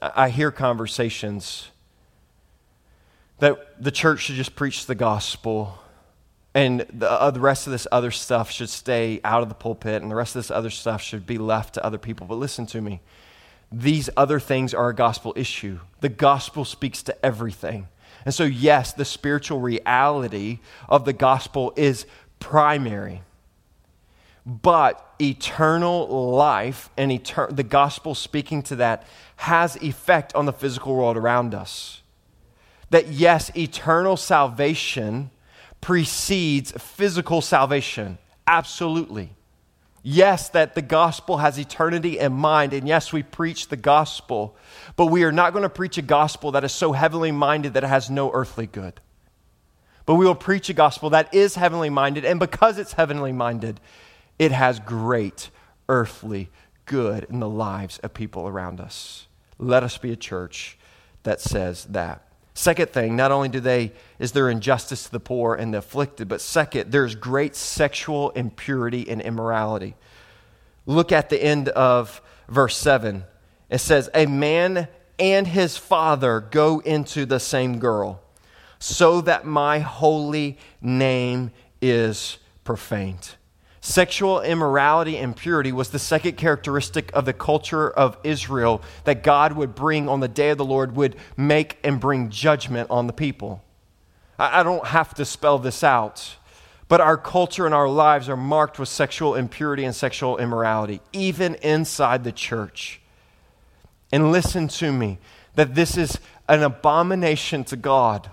I 0.00 0.28
hear 0.28 0.50
conversations 0.50 1.70
that 3.38 3.82
the 3.82 3.90
church 3.90 4.20
should 4.20 4.36
just 4.36 4.54
preach 4.54 4.84
the 4.86 4.94
gospel 4.94 5.78
and 6.54 6.84
the, 6.92 7.10
uh, 7.10 7.30
the 7.30 7.40
rest 7.40 7.66
of 7.66 7.70
this 7.70 7.86
other 7.90 8.10
stuff 8.10 8.50
should 8.50 8.68
stay 8.68 9.20
out 9.24 9.42
of 9.42 9.48
the 9.48 9.54
pulpit 9.54 10.02
and 10.02 10.10
the 10.10 10.14
rest 10.14 10.36
of 10.36 10.40
this 10.40 10.50
other 10.50 10.70
stuff 10.70 11.00
should 11.00 11.26
be 11.26 11.38
left 11.38 11.74
to 11.74 11.84
other 11.84 11.98
people. 11.98 12.26
But 12.26 12.36
listen 12.36 12.66
to 12.66 12.80
me. 12.80 13.00
These 13.72 14.10
other 14.16 14.38
things 14.38 14.74
are 14.74 14.88
a 14.90 14.94
gospel 14.94 15.32
issue. 15.36 15.80
The 16.00 16.08
gospel 16.08 16.64
speaks 16.64 17.02
to 17.04 17.24
everything. 17.24 17.88
And 18.24 18.34
so, 18.34 18.44
yes, 18.44 18.92
the 18.92 19.04
spiritual 19.04 19.60
reality 19.60 20.60
of 20.88 21.04
the 21.04 21.12
gospel 21.12 21.72
is 21.76 22.06
primary. 22.38 23.22
But 24.46 25.14
eternal 25.20 26.08
life 26.32 26.90
and 26.96 27.10
etern- 27.10 27.54
the 27.54 27.62
gospel 27.62 28.14
speaking 28.14 28.62
to 28.64 28.76
that 28.76 29.06
has 29.36 29.76
effect 29.76 30.34
on 30.34 30.46
the 30.46 30.52
physical 30.52 30.94
world 30.94 31.16
around 31.16 31.54
us. 31.54 32.02
That, 32.90 33.08
yes, 33.08 33.54
eternal 33.56 34.16
salvation 34.16 35.30
precedes 35.80 36.72
physical 36.72 37.40
salvation. 37.40 38.18
Absolutely. 38.46 39.30
Yes, 40.02 40.48
that 40.50 40.74
the 40.74 40.82
gospel 40.82 41.38
has 41.38 41.58
eternity 41.58 42.18
in 42.18 42.32
mind, 42.32 42.72
and 42.72 42.88
yes, 42.88 43.12
we 43.12 43.22
preach 43.22 43.68
the 43.68 43.76
gospel, 43.76 44.56
but 44.96 45.06
we 45.06 45.24
are 45.24 45.32
not 45.32 45.52
going 45.52 45.62
to 45.62 45.68
preach 45.68 45.98
a 45.98 46.02
gospel 46.02 46.52
that 46.52 46.64
is 46.64 46.72
so 46.72 46.92
heavenly 46.92 47.32
minded 47.32 47.74
that 47.74 47.84
it 47.84 47.88
has 47.88 48.08
no 48.08 48.30
earthly 48.32 48.66
good. 48.66 49.00
But 50.06 50.14
we 50.14 50.24
will 50.24 50.34
preach 50.34 50.70
a 50.70 50.72
gospel 50.72 51.10
that 51.10 51.34
is 51.34 51.54
heavenly 51.54 51.90
minded, 51.90 52.24
and 52.24 52.40
because 52.40 52.78
it's 52.78 52.94
heavenly 52.94 53.32
minded, 53.32 53.78
it 54.38 54.52
has 54.52 54.80
great 54.80 55.50
earthly 55.88 56.48
good 56.86 57.24
in 57.24 57.40
the 57.40 57.48
lives 57.48 57.98
of 57.98 58.14
people 58.14 58.48
around 58.48 58.80
us. 58.80 59.26
Let 59.58 59.82
us 59.82 59.98
be 59.98 60.12
a 60.12 60.16
church 60.16 60.78
that 61.24 61.42
says 61.42 61.84
that. 61.86 62.29
Second 62.54 62.90
thing, 62.90 63.16
not 63.16 63.30
only 63.30 63.48
do 63.48 63.60
they 63.60 63.92
is 64.18 64.32
there 64.32 64.50
injustice 64.50 65.04
to 65.04 65.12
the 65.12 65.20
poor 65.20 65.54
and 65.54 65.72
the 65.72 65.78
afflicted, 65.78 66.28
but 66.28 66.40
second, 66.40 66.90
there's 66.92 67.14
great 67.14 67.54
sexual 67.56 68.30
impurity 68.30 69.08
and 69.08 69.20
immorality. 69.20 69.94
Look 70.86 71.12
at 71.12 71.30
the 71.30 71.42
end 71.42 71.68
of 71.70 72.20
verse 72.48 72.76
7. 72.76 73.24
It 73.70 73.78
says, 73.78 74.10
A 74.14 74.26
man 74.26 74.88
and 75.18 75.46
his 75.46 75.76
father 75.76 76.40
go 76.40 76.80
into 76.80 77.24
the 77.24 77.38
same 77.38 77.78
girl, 77.78 78.20
so 78.78 79.20
that 79.20 79.44
my 79.44 79.78
holy 79.78 80.58
name 80.80 81.52
is 81.80 82.38
profaned. 82.64 83.36
Sexual 83.90 84.42
immorality 84.42 85.16
and 85.16 85.36
purity 85.36 85.72
was 85.72 85.88
the 85.88 85.98
second 85.98 86.36
characteristic 86.36 87.10
of 87.12 87.24
the 87.24 87.32
culture 87.32 87.90
of 87.90 88.16
Israel 88.22 88.82
that 89.02 89.24
God 89.24 89.54
would 89.54 89.74
bring 89.74 90.08
on 90.08 90.20
the 90.20 90.28
day 90.28 90.50
of 90.50 90.58
the 90.58 90.64
Lord, 90.64 90.94
would 90.94 91.16
make 91.36 91.76
and 91.82 91.98
bring 91.98 92.30
judgment 92.30 92.88
on 92.88 93.08
the 93.08 93.12
people. 93.12 93.64
I 94.38 94.62
don't 94.62 94.86
have 94.86 95.12
to 95.14 95.24
spell 95.24 95.58
this 95.58 95.82
out, 95.82 96.36
but 96.86 97.00
our 97.00 97.16
culture 97.16 97.66
and 97.66 97.74
our 97.74 97.88
lives 97.88 98.28
are 98.28 98.36
marked 98.36 98.78
with 98.78 98.88
sexual 98.88 99.34
impurity 99.34 99.82
and 99.84 99.92
sexual 99.92 100.38
immorality, 100.38 101.00
even 101.12 101.56
inside 101.56 102.22
the 102.22 102.30
church. 102.30 103.00
And 104.12 104.30
listen 104.30 104.68
to 104.68 104.92
me 104.92 105.18
that 105.56 105.74
this 105.74 105.96
is 105.96 106.20
an 106.48 106.62
abomination 106.62 107.64
to 107.64 107.76
God. 107.76 108.30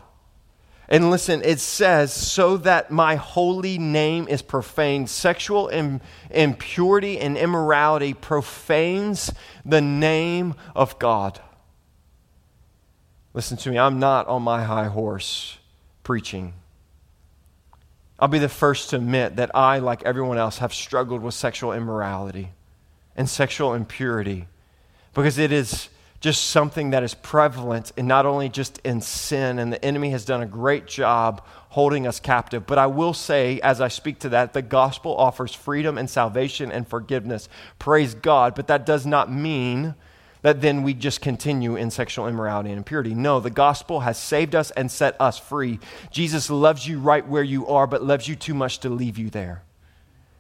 And 0.90 1.12
listen, 1.12 1.42
it 1.44 1.60
says, 1.60 2.14
so 2.14 2.56
that 2.58 2.92
my 2.92 3.16
holy 3.16 3.78
name 3.78 4.28
is 4.30 4.42
profaned. 4.42 5.10
Sexual 5.10 5.68
impurity 6.30 7.20
and 7.20 7.38
immorality 7.38 8.14
profanes 8.14 9.32
the 9.66 9.82
name 9.82 10.56
of 10.76 10.98
God. 10.98 11.42
Listen 13.34 13.58
to 13.58 13.70
me, 13.70 13.78
I'm 13.78 14.00
not 14.00 14.28
on 14.28 14.44
my 14.44 14.64
high 14.64 14.88
horse 14.88 15.58
preaching. 16.04 16.54
I'll 18.18 18.30
be 18.30 18.40
the 18.40 18.50
first 18.50 18.90
to 18.92 18.96
admit 18.96 19.36
that 19.36 19.52
I, 19.54 19.80
like 19.80 20.04
everyone 20.04 20.38
else, 20.38 20.60
have 20.60 20.74
struggled 20.74 21.22
with 21.22 21.34
sexual 21.34 21.74
immorality 21.74 22.54
and 23.16 23.30
sexual 23.30 23.74
impurity 23.74 24.48
because 25.14 25.38
it 25.38 25.52
is 25.52 25.90
just 26.20 26.48
something 26.48 26.90
that 26.92 27.04
is 27.04 27.14
prevalent 27.14 27.92
and 27.96 28.08
not 28.08 28.26
only 28.26 28.50
just 28.50 28.80
in 28.80 29.02
sin, 29.02 29.60
and 29.60 29.72
the 29.72 29.84
enemy 29.84 30.10
has 30.12 30.26
done 30.26 30.42
a 30.42 30.48
great 30.48 30.88
job 30.88 31.44
holding 31.70 32.08
us 32.08 32.20
captive. 32.20 32.66
But 32.66 32.80
I 32.80 32.88
will 32.88 33.14
say, 33.14 33.60
as 33.62 33.82
I 33.82 33.88
speak 33.88 34.20
to 34.20 34.30
that, 34.30 34.54
the 34.54 34.62
gospel 34.62 35.16
offers 35.16 35.54
freedom 35.54 35.98
and 35.98 36.10
salvation 36.10 36.72
and 36.72 36.88
forgiveness. 36.88 37.48
Praise 37.78 38.16
God. 38.16 38.56
But 38.56 38.68
that 38.68 38.86
does 38.86 39.06
not 39.06 39.32
mean 39.32 39.94
that 40.42 40.62
then 40.62 40.84
we 40.84 40.94
just 40.94 41.22
continue 41.22 41.76
in 41.76 41.92
sexual 41.92 42.28
immorality 42.28 42.70
and 42.70 42.78
impurity. 42.78 43.14
No, 43.14 43.40
the 43.40 43.50
gospel 43.50 44.02
has 44.02 44.18
saved 44.18 44.56
us 44.56 44.72
and 44.72 44.90
set 44.90 45.20
us 45.20 45.38
free. 45.38 45.80
Jesus 46.10 46.50
loves 46.50 46.88
you 46.88 47.00
right 47.00 47.28
where 47.28 47.44
you 47.44 47.68
are, 47.68 47.86
but 47.86 48.04
loves 48.04 48.28
you 48.28 48.36
too 48.36 48.54
much 48.54 48.80
to 48.80 48.90
leave 48.90 49.18
you 49.18 49.30
there. 49.30 49.64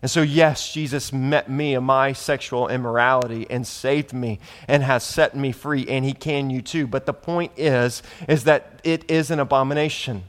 And 0.01 0.11
so, 0.11 0.21
yes, 0.21 0.71
Jesus 0.71 1.11
met 1.11 1.49
me 1.49 1.73
in 1.73 1.83
my 1.83 2.13
sexual 2.13 2.67
immorality 2.67 3.47
and 3.49 3.65
saved 3.65 4.13
me 4.13 4.39
and 4.67 4.83
has 4.83 5.03
set 5.03 5.35
me 5.35 5.51
free, 5.51 5.87
and 5.87 6.05
he 6.05 6.13
can 6.13 6.51
you 6.51 6.61
too. 6.61 6.85
But 6.85 7.07
the 7.07 7.13
point 7.13 7.51
is, 7.57 8.03
is 8.27 8.43
that 8.43 8.79
it 8.83 9.09
is 9.09 9.31
an 9.31 9.39
abomination. 9.39 10.23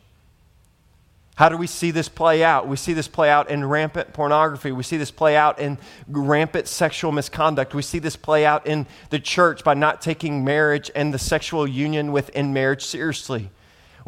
How 1.39 1.49
do 1.49 1.57
we 1.57 1.69
see 1.69 1.93
this 1.93 2.09
play 2.09 2.43
out? 2.43 2.67
We 2.67 2.77
see 2.77 2.95
this 2.95 3.07
play 3.07 3.31
out 3.31 3.49
in 3.51 3.65
rampant 3.65 4.13
pornography. 4.13 4.73
We 4.73 4.83
see 4.83 4.97
this 4.97 5.13
play 5.13 5.37
out 5.37 5.61
in 5.61 5.79
rampant 6.09 6.67
sexual 6.67 7.13
misconduct. 7.13 7.75
We 7.75 7.83
see 7.83 8.01
this 8.01 8.17
play 8.17 8.45
out 8.45 8.67
in 8.67 8.87
the 9.11 9.21
church 9.21 9.63
by 9.63 9.75
not 9.75 10.01
taking 10.01 10.45
marriage 10.45 10.91
and 10.97 11.15
the 11.15 11.19
sexual 11.19 11.65
union 11.65 12.11
within 12.11 12.53
marriage 12.53 12.85
seriously. 12.85 13.51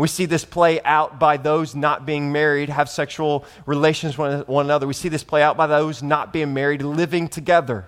We 0.01 0.09
see 0.09 0.25
this 0.25 0.47
play 0.47 0.81
out 0.81 1.19
by 1.19 1.37
those 1.37 1.75
not 1.75 2.07
being 2.07 2.33
married, 2.33 2.71
have 2.71 2.89
sexual 2.89 3.45
relations 3.67 4.17
with 4.17 4.49
one 4.49 4.65
another. 4.65 4.87
We 4.87 4.95
see 4.95 5.11
this 5.11 5.23
play 5.23 5.43
out 5.43 5.59
by 5.59 5.67
those 5.67 6.03
not 6.03 6.33
being 6.33 6.55
married, 6.55 6.81
living 6.81 7.29
together. 7.29 7.87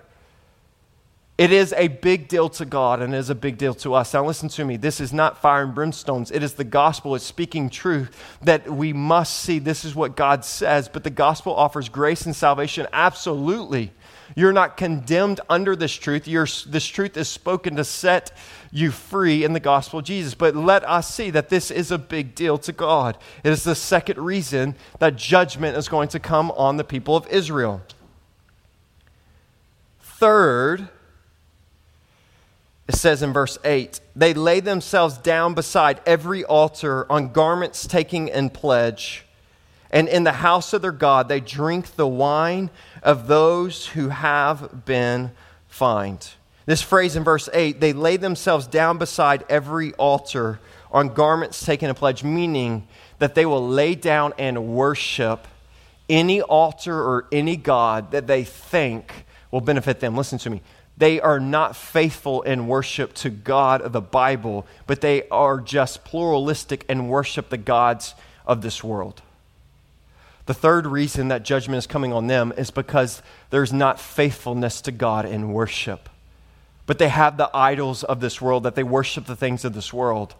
It 1.39 1.51
is 1.51 1.73
a 1.73 1.87
big 1.87 2.27
deal 2.27 2.49
to 2.49 2.65
God 2.65 3.01
and 3.01 3.15
it 3.15 3.17
is 3.17 3.31
a 3.31 3.35
big 3.35 3.57
deal 3.57 3.73
to 3.73 3.95
us. 3.95 4.13
Now, 4.13 4.23
listen 4.23 4.47
to 4.49 4.63
me. 4.63 4.77
This 4.77 5.01
is 5.01 5.11
not 5.11 5.39
fire 5.39 5.63
and 5.63 5.73
brimstones. 5.73 6.31
It 6.31 6.43
is 6.43 6.53
the 6.53 6.63
gospel. 6.63 7.15
It's 7.15 7.25
speaking 7.25 7.71
truth 7.71 8.15
that 8.43 8.71
we 8.71 8.93
must 8.93 9.39
see. 9.39 9.57
This 9.57 9.83
is 9.83 9.95
what 9.95 10.15
God 10.15 10.45
says. 10.45 10.87
But 10.87 11.03
the 11.03 11.09
gospel 11.09 11.55
offers 11.55 11.89
grace 11.89 12.27
and 12.27 12.35
salvation. 12.35 12.85
Absolutely. 12.93 13.91
You're 14.35 14.53
not 14.53 14.77
condemned 14.77 15.41
under 15.49 15.75
this 15.75 15.93
truth. 15.93 16.27
You're, 16.27 16.47
this 16.67 16.85
truth 16.85 17.17
is 17.17 17.27
spoken 17.27 17.75
to 17.75 17.83
set 17.83 18.35
you 18.71 18.91
free 18.91 19.43
in 19.43 19.53
the 19.53 19.59
gospel 19.59 19.99
of 19.99 20.05
Jesus. 20.05 20.33
But 20.33 20.55
let 20.55 20.83
us 20.83 21.13
see 21.13 21.29
that 21.29 21.49
this 21.49 21.69
is 21.69 21.91
a 21.91 21.97
big 21.97 22.35
deal 22.35 22.57
to 22.59 22.71
God. 22.71 23.17
It 23.43 23.51
is 23.51 23.63
the 23.63 23.75
second 23.75 24.17
reason 24.17 24.75
that 24.99 25.15
judgment 25.15 25.77
is 25.77 25.87
going 25.87 26.09
to 26.09 26.19
come 26.19 26.51
on 26.51 26.77
the 26.77 26.83
people 26.83 27.15
of 27.15 27.27
Israel. 27.27 27.81
Third, 30.01 30.89
it 32.87 32.95
says 32.95 33.21
in 33.21 33.31
verse 33.33 33.57
8, 33.63 33.99
they 34.15 34.33
lay 34.33 34.59
themselves 34.59 35.17
down 35.17 35.53
beside 35.53 36.01
every 36.05 36.43
altar 36.43 37.09
on 37.11 37.31
garments 37.31 37.87
taking 37.87 38.27
in 38.27 38.49
pledge. 38.49 39.25
And 39.93 40.09
in 40.09 40.23
the 40.23 40.31
house 40.31 40.73
of 40.73 40.81
their 40.81 40.91
God, 40.91 41.29
they 41.29 41.39
drink 41.39 41.95
the 41.95 42.07
wine 42.07 42.71
of 43.03 43.27
those 43.27 43.85
who 43.85 44.09
have 44.09 44.85
been 44.85 45.29
fined. 45.67 46.31
This 46.65 46.81
phrase 46.81 47.15
in 47.15 47.23
verse 47.23 47.47
8, 47.53 47.79
they 47.79 47.93
lay 47.93 48.17
themselves 48.17 48.65
down 48.65 48.97
beside 48.97 49.45
every 49.49 49.93
altar 49.93 50.59
on 50.91 51.13
garments 51.13 51.63
taken 51.63 51.89
in 51.89 51.95
pledge, 51.95 52.23
meaning 52.23 52.87
that 53.19 53.35
they 53.35 53.45
will 53.45 53.67
lay 53.67 53.93
down 53.93 54.33
and 54.39 54.67
worship 54.69 55.47
any 56.09 56.41
altar 56.41 56.99
or 56.99 57.27
any 57.31 57.55
God 57.55 58.11
that 58.11 58.25
they 58.25 58.43
think 58.43 59.25
will 59.51 59.61
benefit 59.61 59.99
them. 59.99 60.17
Listen 60.17 60.39
to 60.39 60.49
me. 60.49 60.63
They 60.97 61.21
are 61.21 61.39
not 61.39 61.75
faithful 61.75 62.41
in 62.41 62.65
worship 62.67 63.13
to 63.15 63.29
God 63.29 63.81
of 63.81 63.91
the 63.91 64.01
Bible, 64.01 64.65
but 64.87 65.01
they 65.01 65.27
are 65.29 65.59
just 65.59 66.03
pluralistic 66.03 66.83
and 66.89 67.09
worship 67.09 67.49
the 67.49 67.57
gods 67.57 68.15
of 68.47 68.63
this 68.63 68.83
world. 68.83 69.21
The 70.45 70.53
third 70.53 70.85
reason 70.85 71.29
that 71.29 71.43
judgment 71.43 71.77
is 71.77 71.87
coming 71.87 72.11
on 72.11 72.27
them 72.27 72.53
is 72.57 72.69
because 72.71 73.21
there's 73.49 73.71
not 73.71 73.99
faithfulness 73.99 74.81
to 74.81 74.91
God 74.91 75.25
in 75.25 75.53
worship 75.53 76.09
but 76.85 76.99
they 76.99 77.09
have 77.09 77.37
the 77.37 77.49
idols 77.53 78.03
of 78.03 78.19
this 78.19 78.41
world, 78.41 78.63
that 78.63 78.75
they 78.75 78.83
worship 78.83 79.25
the 79.25 79.35
things 79.35 79.63
of 79.63 79.73
this 79.73 79.93
world. 79.93 80.35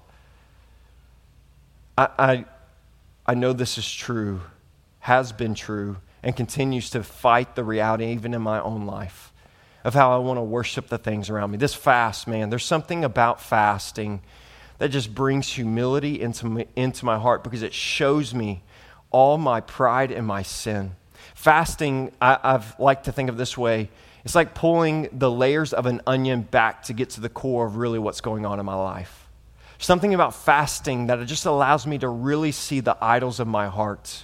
I, 1.97 2.07
I, 2.19 2.45
I 3.25 3.33
know 3.33 3.53
this 3.53 3.77
is 3.77 3.91
true, 3.91 4.41
has 4.99 5.31
been 5.31 5.55
true, 5.55 5.97
and 6.21 6.35
continues 6.35 6.89
to 6.91 7.03
fight 7.03 7.55
the 7.55 7.63
reality, 7.63 8.05
even 8.07 8.33
in 8.33 8.41
my 8.41 8.59
own 8.61 8.85
life, 8.85 9.31
of 9.83 9.93
how 9.93 10.13
I 10.13 10.17
want 10.17 10.37
to 10.37 10.43
worship 10.43 10.89
the 10.89 10.97
things 10.97 11.29
around 11.29 11.51
me. 11.51 11.57
This 11.57 11.73
fast, 11.73 12.27
man, 12.27 12.49
there's 12.49 12.65
something 12.65 13.05
about 13.05 13.41
fasting 13.41 14.21
that 14.79 14.89
just 14.89 15.15
brings 15.15 15.47
humility 15.53 16.19
into 16.19 16.65
into 16.75 17.05
my 17.05 17.17
heart 17.17 17.43
because 17.43 17.61
it 17.61 17.73
shows 17.73 18.33
me 18.33 18.63
all 19.13 19.37
my 19.37 19.61
pride 19.61 20.11
and 20.11 20.27
my 20.27 20.41
sin. 20.41 20.97
Fasting, 21.35 22.11
I, 22.21 22.37
I've 22.43 22.77
liked 22.77 23.05
to 23.05 23.13
think 23.13 23.29
of 23.29 23.37
this 23.37 23.57
way 23.57 23.89
it's 24.23 24.35
like 24.35 24.53
pulling 24.53 25.09
the 25.11 25.29
layers 25.29 25.73
of 25.73 25.85
an 25.85 26.01
onion 26.07 26.41
back 26.43 26.83
to 26.83 26.93
get 26.93 27.09
to 27.11 27.21
the 27.21 27.29
core 27.29 27.65
of 27.65 27.75
really 27.75 27.99
what's 27.99 28.21
going 28.21 28.45
on 28.45 28.59
in 28.59 28.65
my 28.65 28.75
life. 28.75 29.27
Something 29.79 30.13
about 30.13 30.33
fasting 30.33 31.07
that 31.07 31.19
it 31.19 31.25
just 31.25 31.45
allows 31.45 31.85
me 31.85 31.97
to 31.97 32.07
really 32.07 32.53
see 32.53 32.79
the 32.79 32.97
idols 33.01 33.41
of 33.41 33.47
my 33.47 33.67
heart. 33.67 34.23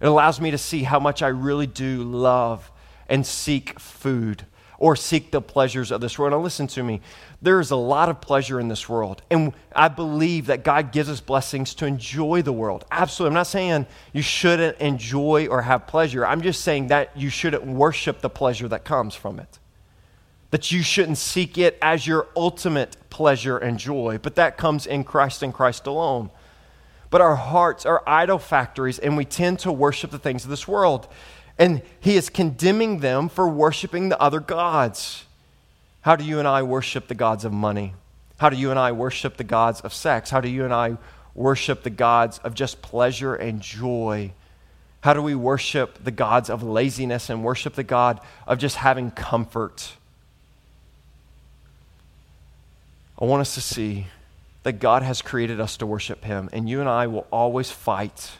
It 0.00 0.06
allows 0.06 0.40
me 0.40 0.52
to 0.52 0.58
see 0.58 0.84
how 0.84 1.00
much 1.00 1.20
I 1.20 1.28
really 1.28 1.66
do 1.66 2.04
love 2.04 2.70
and 3.08 3.26
seek 3.26 3.80
food 3.80 4.46
or 4.84 4.94
seek 4.94 5.30
the 5.30 5.40
pleasures 5.40 5.90
of 5.90 6.02
this 6.02 6.18
world. 6.18 6.32
Now, 6.32 6.40
listen 6.40 6.66
to 6.66 6.82
me. 6.82 7.00
There 7.40 7.58
is 7.58 7.70
a 7.70 7.76
lot 7.76 8.10
of 8.10 8.20
pleasure 8.20 8.60
in 8.60 8.68
this 8.68 8.86
world. 8.86 9.22
And 9.30 9.54
I 9.74 9.88
believe 9.88 10.44
that 10.48 10.62
God 10.62 10.92
gives 10.92 11.08
us 11.08 11.22
blessings 11.22 11.74
to 11.76 11.86
enjoy 11.86 12.42
the 12.42 12.52
world. 12.52 12.84
Absolutely. 12.90 13.30
I'm 13.30 13.34
not 13.34 13.46
saying 13.46 13.86
you 14.12 14.20
shouldn't 14.20 14.76
enjoy 14.76 15.46
or 15.46 15.62
have 15.62 15.86
pleasure. 15.86 16.26
I'm 16.26 16.42
just 16.42 16.60
saying 16.60 16.88
that 16.88 17.16
you 17.16 17.30
shouldn't 17.30 17.64
worship 17.64 18.20
the 18.20 18.28
pleasure 18.28 18.68
that 18.68 18.84
comes 18.84 19.14
from 19.14 19.38
it. 19.40 19.58
That 20.50 20.70
you 20.70 20.82
shouldn't 20.82 21.16
seek 21.16 21.56
it 21.56 21.78
as 21.80 22.06
your 22.06 22.26
ultimate 22.36 22.98
pleasure 23.08 23.56
and 23.56 23.78
joy, 23.78 24.18
but 24.20 24.34
that 24.34 24.58
comes 24.58 24.84
in 24.86 25.04
Christ 25.04 25.42
and 25.42 25.54
Christ 25.54 25.86
alone. 25.86 26.28
But 27.08 27.22
our 27.22 27.36
hearts 27.36 27.86
are 27.86 28.02
idol 28.06 28.38
factories, 28.38 28.98
and 28.98 29.16
we 29.16 29.24
tend 29.24 29.60
to 29.60 29.72
worship 29.72 30.10
the 30.10 30.18
things 30.18 30.44
of 30.44 30.50
this 30.50 30.68
world. 30.68 31.08
And 31.58 31.82
he 32.00 32.16
is 32.16 32.28
condemning 32.28 32.98
them 32.98 33.28
for 33.28 33.48
worshiping 33.48 34.08
the 34.08 34.20
other 34.20 34.40
gods. 34.40 35.24
How 36.00 36.16
do 36.16 36.24
you 36.24 36.38
and 36.38 36.48
I 36.48 36.62
worship 36.62 37.08
the 37.08 37.14
gods 37.14 37.44
of 37.44 37.52
money? 37.52 37.94
How 38.38 38.50
do 38.50 38.56
you 38.56 38.70
and 38.70 38.78
I 38.78 38.92
worship 38.92 39.36
the 39.36 39.44
gods 39.44 39.80
of 39.80 39.94
sex? 39.94 40.30
How 40.30 40.40
do 40.40 40.48
you 40.48 40.64
and 40.64 40.74
I 40.74 40.96
worship 41.34 41.82
the 41.82 41.90
gods 41.90 42.38
of 42.38 42.54
just 42.54 42.82
pleasure 42.82 43.34
and 43.34 43.60
joy? 43.60 44.32
How 45.00 45.14
do 45.14 45.22
we 45.22 45.34
worship 45.34 46.02
the 46.02 46.10
gods 46.10 46.50
of 46.50 46.62
laziness 46.62 47.30
and 47.30 47.44
worship 47.44 47.74
the 47.74 47.84
God 47.84 48.20
of 48.46 48.58
just 48.58 48.76
having 48.76 49.10
comfort? 49.10 49.92
I 53.20 53.26
want 53.26 53.42
us 53.42 53.54
to 53.54 53.60
see 53.60 54.06
that 54.64 54.74
God 54.80 55.02
has 55.02 55.22
created 55.22 55.60
us 55.60 55.76
to 55.76 55.86
worship 55.86 56.24
Him, 56.24 56.48
and 56.52 56.68
you 56.68 56.80
and 56.80 56.88
I 56.88 57.06
will 57.06 57.26
always 57.30 57.70
fight 57.70 58.32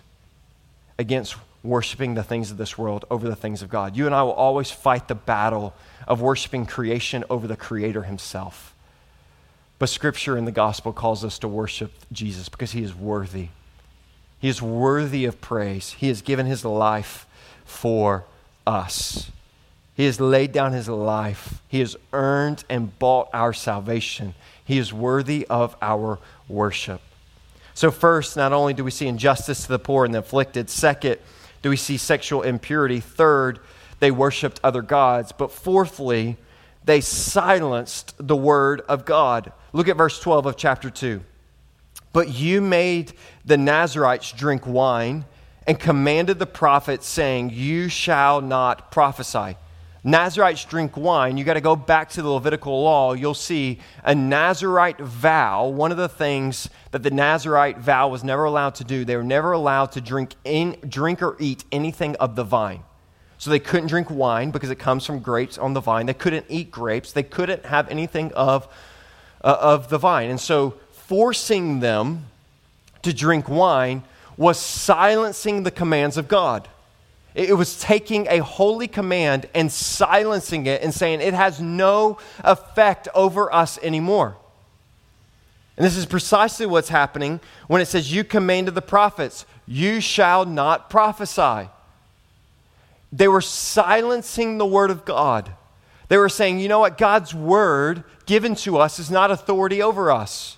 against 0.98 1.36
worshiping 1.64 2.14
the 2.14 2.22
things 2.22 2.50
of 2.50 2.58
this 2.58 2.76
world 2.76 3.04
over 3.10 3.26
the 3.26 3.34
things 3.34 3.62
of 3.62 3.70
God. 3.70 3.96
You 3.96 4.06
and 4.06 4.14
I 4.14 4.22
will 4.22 4.32
always 4.32 4.70
fight 4.70 5.08
the 5.08 5.14
battle 5.14 5.74
of 6.06 6.20
worshiping 6.20 6.66
creation 6.66 7.24
over 7.30 7.48
the 7.48 7.56
Creator 7.56 8.02
Himself. 8.02 8.74
But 9.78 9.88
Scripture 9.88 10.36
and 10.36 10.46
the 10.46 10.52
gospel 10.52 10.92
calls 10.92 11.24
us 11.24 11.38
to 11.40 11.48
worship 11.48 11.92
Jesus 12.12 12.48
because 12.48 12.72
He 12.72 12.82
is 12.82 12.94
worthy. 12.94 13.48
He 14.38 14.48
is 14.48 14.60
worthy 14.60 15.24
of 15.24 15.40
praise. 15.40 15.92
He 15.92 16.08
has 16.08 16.20
given 16.20 16.46
His 16.46 16.64
life 16.64 17.26
for 17.64 18.24
us. 18.66 19.30
He 19.96 20.04
has 20.04 20.20
laid 20.20 20.52
down 20.52 20.72
His 20.72 20.88
life. 20.88 21.62
He 21.66 21.80
has 21.80 21.96
earned 22.12 22.64
and 22.68 22.96
bought 22.98 23.28
our 23.32 23.54
salvation. 23.54 24.34
He 24.64 24.78
is 24.78 24.92
worthy 24.92 25.46
of 25.48 25.76
our 25.80 26.18
worship. 26.46 27.00
So, 27.72 27.90
first, 27.90 28.36
not 28.36 28.52
only 28.52 28.74
do 28.74 28.84
we 28.84 28.90
see 28.90 29.08
injustice 29.08 29.62
to 29.62 29.68
the 29.68 29.78
poor 29.78 30.04
and 30.04 30.14
the 30.14 30.20
afflicted, 30.20 30.70
second, 30.70 31.18
do 31.64 31.70
we 31.70 31.76
see 31.78 31.96
sexual 31.96 32.42
impurity, 32.42 33.00
third, 33.00 33.58
they 33.98 34.10
worshiped 34.10 34.60
other 34.62 34.82
gods, 34.82 35.32
but 35.32 35.50
fourthly, 35.50 36.36
they 36.84 37.00
silenced 37.00 38.14
the 38.18 38.36
word 38.36 38.82
of 38.82 39.06
God. 39.06 39.50
Look 39.72 39.88
at 39.88 39.96
verse 39.96 40.20
12 40.20 40.44
of 40.44 40.56
chapter 40.58 40.90
2. 40.90 41.22
But 42.12 42.28
you 42.28 42.60
made 42.60 43.14
the 43.46 43.56
Nazarites 43.56 44.32
drink 44.32 44.66
wine 44.66 45.24
and 45.66 45.80
commanded 45.80 46.38
the 46.38 46.44
prophets, 46.44 47.06
saying, 47.06 47.48
You 47.54 47.88
shall 47.88 48.42
not 48.42 48.92
prophesy. 48.92 49.56
Nazarites 50.06 50.66
drink 50.66 50.98
wine. 50.98 51.38
You 51.38 51.44
got 51.44 51.54
to 51.54 51.62
go 51.62 51.74
back 51.74 52.10
to 52.10 52.22
the 52.22 52.28
Levitical 52.28 52.82
law. 52.82 53.14
You'll 53.14 53.32
see 53.32 53.80
a 54.04 54.14
Nazarite 54.14 55.00
vow. 55.00 55.66
One 55.68 55.90
of 55.90 55.96
the 55.96 56.10
things 56.10 56.68
that 56.90 57.02
the 57.02 57.10
Nazarite 57.10 57.78
vow 57.78 58.08
was 58.08 58.22
never 58.22 58.44
allowed 58.44 58.74
to 58.76 58.84
do, 58.84 59.06
they 59.06 59.16
were 59.16 59.22
never 59.22 59.52
allowed 59.52 59.92
to 59.92 60.02
drink, 60.02 60.34
in, 60.44 60.76
drink 60.86 61.22
or 61.22 61.36
eat 61.40 61.64
anything 61.72 62.16
of 62.16 62.36
the 62.36 62.44
vine. 62.44 62.82
So 63.38 63.50
they 63.50 63.58
couldn't 63.58 63.88
drink 63.88 64.10
wine 64.10 64.50
because 64.50 64.70
it 64.70 64.78
comes 64.78 65.06
from 65.06 65.20
grapes 65.20 65.56
on 65.56 65.72
the 65.72 65.80
vine. 65.80 66.04
They 66.04 66.14
couldn't 66.14 66.46
eat 66.50 66.70
grapes. 66.70 67.12
They 67.12 67.22
couldn't 67.22 67.64
have 67.64 67.88
anything 67.88 68.30
of, 68.34 68.68
uh, 69.42 69.56
of 69.58 69.88
the 69.88 69.98
vine. 69.98 70.28
And 70.28 70.40
so 70.40 70.74
forcing 70.92 71.80
them 71.80 72.26
to 73.02 73.14
drink 73.14 73.48
wine 73.48 74.02
was 74.36 74.58
silencing 74.58 75.62
the 75.62 75.70
commands 75.70 76.18
of 76.18 76.28
God. 76.28 76.68
It 77.34 77.56
was 77.56 77.80
taking 77.80 78.28
a 78.28 78.38
holy 78.38 78.86
command 78.86 79.46
and 79.54 79.70
silencing 79.70 80.66
it 80.66 80.82
and 80.82 80.94
saying 80.94 81.20
it 81.20 81.34
has 81.34 81.60
no 81.60 82.18
effect 82.44 83.08
over 83.12 83.52
us 83.52 83.76
anymore. 83.82 84.36
And 85.76 85.84
this 85.84 85.96
is 85.96 86.06
precisely 86.06 86.66
what's 86.66 86.90
happening 86.90 87.40
when 87.66 87.82
it 87.82 87.86
says, 87.86 88.12
You 88.12 88.22
commanded 88.22 88.76
the 88.76 88.82
prophets, 88.82 89.46
you 89.66 90.00
shall 90.00 90.44
not 90.44 90.88
prophesy. 90.88 91.68
They 93.12 93.26
were 93.26 93.40
silencing 93.40 94.58
the 94.58 94.66
word 94.66 94.90
of 94.90 95.04
God. 95.04 95.50
They 96.08 96.18
were 96.18 96.28
saying, 96.28 96.60
You 96.60 96.68
know 96.68 96.80
what? 96.80 96.98
God's 96.98 97.34
word 97.34 98.04
given 98.26 98.54
to 98.56 98.78
us 98.78 99.00
is 99.00 99.10
not 99.10 99.32
authority 99.32 99.82
over 99.82 100.12
us. 100.12 100.56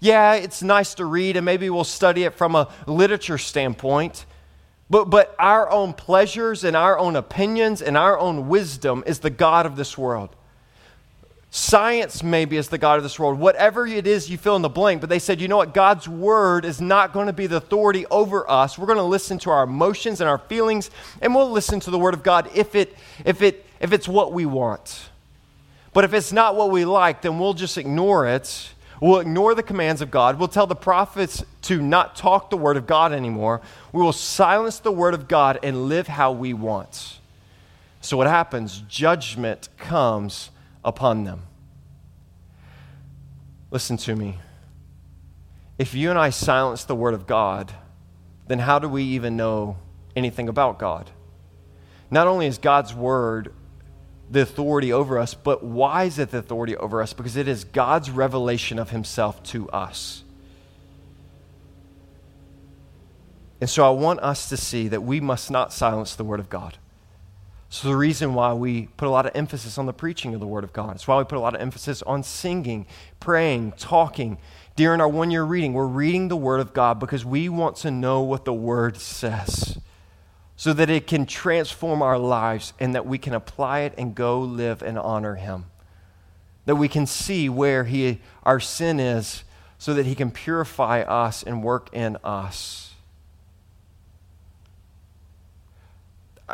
Yeah, 0.00 0.34
it's 0.34 0.62
nice 0.62 0.94
to 0.94 1.04
read, 1.04 1.36
and 1.36 1.44
maybe 1.44 1.68
we'll 1.70 1.84
study 1.84 2.24
it 2.24 2.34
from 2.34 2.54
a 2.54 2.68
literature 2.86 3.38
standpoint. 3.38 4.24
But, 4.90 5.08
but 5.08 5.36
our 5.38 5.70
own 5.70 5.92
pleasures 5.92 6.64
and 6.64 6.76
our 6.76 6.98
own 6.98 7.14
opinions 7.14 7.80
and 7.80 7.96
our 7.96 8.18
own 8.18 8.48
wisdom 8.48 9.04
is 9.06 9.20
the 9.20 9.30
God 9.30 9.64
of 9.64 9.76
this 9.76 9.96
world. 9.96 10.34
Science 11.52 12.22
maybe 12.22 12.56
is 12.56 12.68
the 12.68 12.78
God 12.78 12.96
of 12.96 13.02
this 13.04 13.18
world. 13.18 13.38
Whatever 13.38 13.86
it 13.86 14.06
is, 14.06 14.28
you 14.28 14.36
fill 14.36 14.56
in 14.56 14.62
the 14.62 14.68
blank. 14.68 15.00
But 15.00 15.10
they 15.10 15.18
said, 15.18 15.40
you 15.40 15.48
know 15.48 15.56
what? 15.56 15.74
God's 15.74 16.08
word 16.08 16.64
is 16.64 16.80
not 16.80 17.12
going 17.12 17.26
to 17.28 17.32
be 17.32 17.46
the 17.46 17.56
authority 17.56 18.04
over 18.06 18.48
us. 18.48 18.78
We're 18.78 18.86
going 18.86 18.98
to 18.98 19.04
listen 19.04 19.38
to 19.40 19.50
our 19.50 19.64
emotions 19.64 20.20
and 20.20 20.28
our 20.28 20.38
feelings, 20.38 20.90
and 21.20 21.34
we'll 21.34 21.50
listen 21.50 21.80
to 21.80 21.90
the 21.90 21.98
word 21.98 22.14
of 22.14 22.22
God 22.22 22.50
if, 22.54 22.74
it, 22.74 22.96
if, 23.24 23.42
it, 23.42 23.64
if 23.80 23.92
it's 23.92 24.08
what 24.08 24.32
we 24.32 24.46
want. 24.46 25.08
But 25.92 26.04
if 26.04 26.14
it's 26.14 26.32
not 26.32 26.54
what 26.54 26.70
we 26.70 26.84
like, 26.84 27.22
then 27.22 27.38
we'll 27.40 27.54
just 27.54 27.78
ignore 27.78 28.28
it 28.28 28.70
We'll 29.00 29.20
ignore 29.20 29.54
the 29.54 29.62
commands 29.62 30.02
of 30.02 30.10
God. 30.10 30.38
We'll 30.38 30.48
tell 30.48 30.66
the 30.66 30.76
prophets 30.76 31.42
to 31.62 31.80
not 31.80 32.16
talk 32.16 32.50
the 32.50 32.56
word 32.58 32.76
of 32.76 32.86
God 32.86 33.12
anymore. 33.12 33.62
We 33.92 34.02
will 34.02 34.12
silence 34.12 34.78
the 34.78 34.92
word 34.92 35.14
of 35.14 35.26
God 35.26 35.58
and 35.62 35.88
live 35.88 36.06
how 36.06 36.32
we 36.32 36.52
want. 36.52 37.18
So, 38.02 38.18
what 38.18 38.26
happens? 38.26 38.82
Judgment 38.88 39.70
comes 39.78 40.50
upon 40.84 41.24
them. 41.24 41.42
Listen 43.70 43.96
to 43.98 44.16
me. 44.16 44.38
If 45.78 45.94
you 45.94 46.10
and 46.10 46.18
I 46.18 46.28
silence 46.28 46.84
the 46.84 46.94
word 46.94 47.14
of 47.14 47.26
God, 47.26 47.72
then 48.48 48.58
how 48.58 48.78
do 48.78 48.88
we 48.88 49.02
even 49.04 49.36
know 49.36 49.76
anything 50.14 50.48
about 50.48 50.78
God? 50.78 51.10
Not 52.10 52.26
only 52.26 52.46
is 52.46 52.58
God's 52.58 52.92
word 52.94 53.54
the 54.30 54.42
authority 54.42 54.92
over 54.92 55.18
us, 55.18 55.34
but 55.34 55.64
why 55.64 56.04
is 56.04 56.18
it 56.18 56.30
the 56.30 56.38
authority 56.38 56.76
over 56.76 57.02
us? 57.02 57.12
Because 57.12 57.36
it 57.36 57.48
is 57.48 57.64
God's 57.64 58.10
revelation 58.10 58.78
of 58.78 58.90
himself 58.90 59.42
to 59.44 59.68
us. 59.70 60.22
And 63.60 63.68
so 63.68 63.84
I 63.84 63.90
want 63.90 64.20
us 64.20 64.48
to 64.48 64.56
see 64.56 64.88
that 64.88 65.02
we 65.02 65.20
must 65.20 65.50
not 65.50 65.72
silence 65.72 66.14
the 66.14 66.24
Word 66.24 66.40
of 66.40 66.48
God. 66.48 66.78
So, 67.72 67.86
the 67.88 67.96
reason 67.96 68.34
why 68.34 68.52
we 68.52 68.88
put 68.96 69.06
a 69.06 69.10
lot 69.10 69.26
of 69.26 69.32
emphasis 69.36 69.78
on 69.78 69.86
the 69.86 69.92
preaching 69.92 70.34
of 70.34 70.40
the 70.40 70.46
Word 70.46 70.64
of 70.64 70.72
God, 70.72 70.96
it's 70.96 71.06
why 71.06 71.18
we 71.18 71.24
put 71.24 71.38
a 71.38 71.40
lot 71.40 71.54
of 71.54 71.60
emphasis 71.60 72.02
on 72.02 72.24
singing, 72.24 72.86
praying, 73.20 73.74
talking. 73.78 74.38
During 74.74 75.00
our 75.00 75.08
one 75.08 75.30
year 75.30 75.44
reading, 75.44 75.72
we're 75.72 75.86
reading 75.86 76.26
the 76.28 76.36
Word 76.36 76.58
of 76.58 76.72
God 76.72 76.98
because 76.98 77.24
we 77.24 77.48
want 77.48 77.76
to 77.76 77.92
know 77.92 78.22
what 78.22 78.44
the 78.44 78.52
Word 78.52 78.96
says 78.96 79.78
so 80.60 80.74
that 80.74 80.90
it 80.90 81.06
can 81.06 81.24
transform 81.24 82.02
our 82.02 82.18
lives 82.18 82.74
and 82.78 82.94
that 82.94 83.06
we 83.06 83.16
can 83.16 83.32
apply 83.32 83.80
it 83.80 83.94
and 83.96 84.14
go 84.14 84.38
live 84.38 84.82
and 84.82 84.98
honor 84.98 85.36
Him. 85.36 85.64
That 86.66 86.76
we 86.76 86.86
can 86.86 87.06
see 87.06 87.48
where 87.48 87.84
he, 87.84 88.18
our 88.42 88.60
sin 88.60 89.00
is 89.00 89.42
so 89.78 89.94
that 89.94 90.04
He 90.04 90.14
can 90.14 90.30
purify 90.30 91.00
us 91.00 91.42
and 91.42 91.64
work 91.64 91.88
in 91.94 92.18
us. 92.22 92.92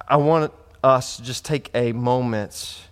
I 0.07 0.19
want 0.19 0.53
us 0.85 1.16
to 1.16 1.25
just 1.25 1.45
take 1.45 1.69
a 1.75 1.90
moment 1.90 2.83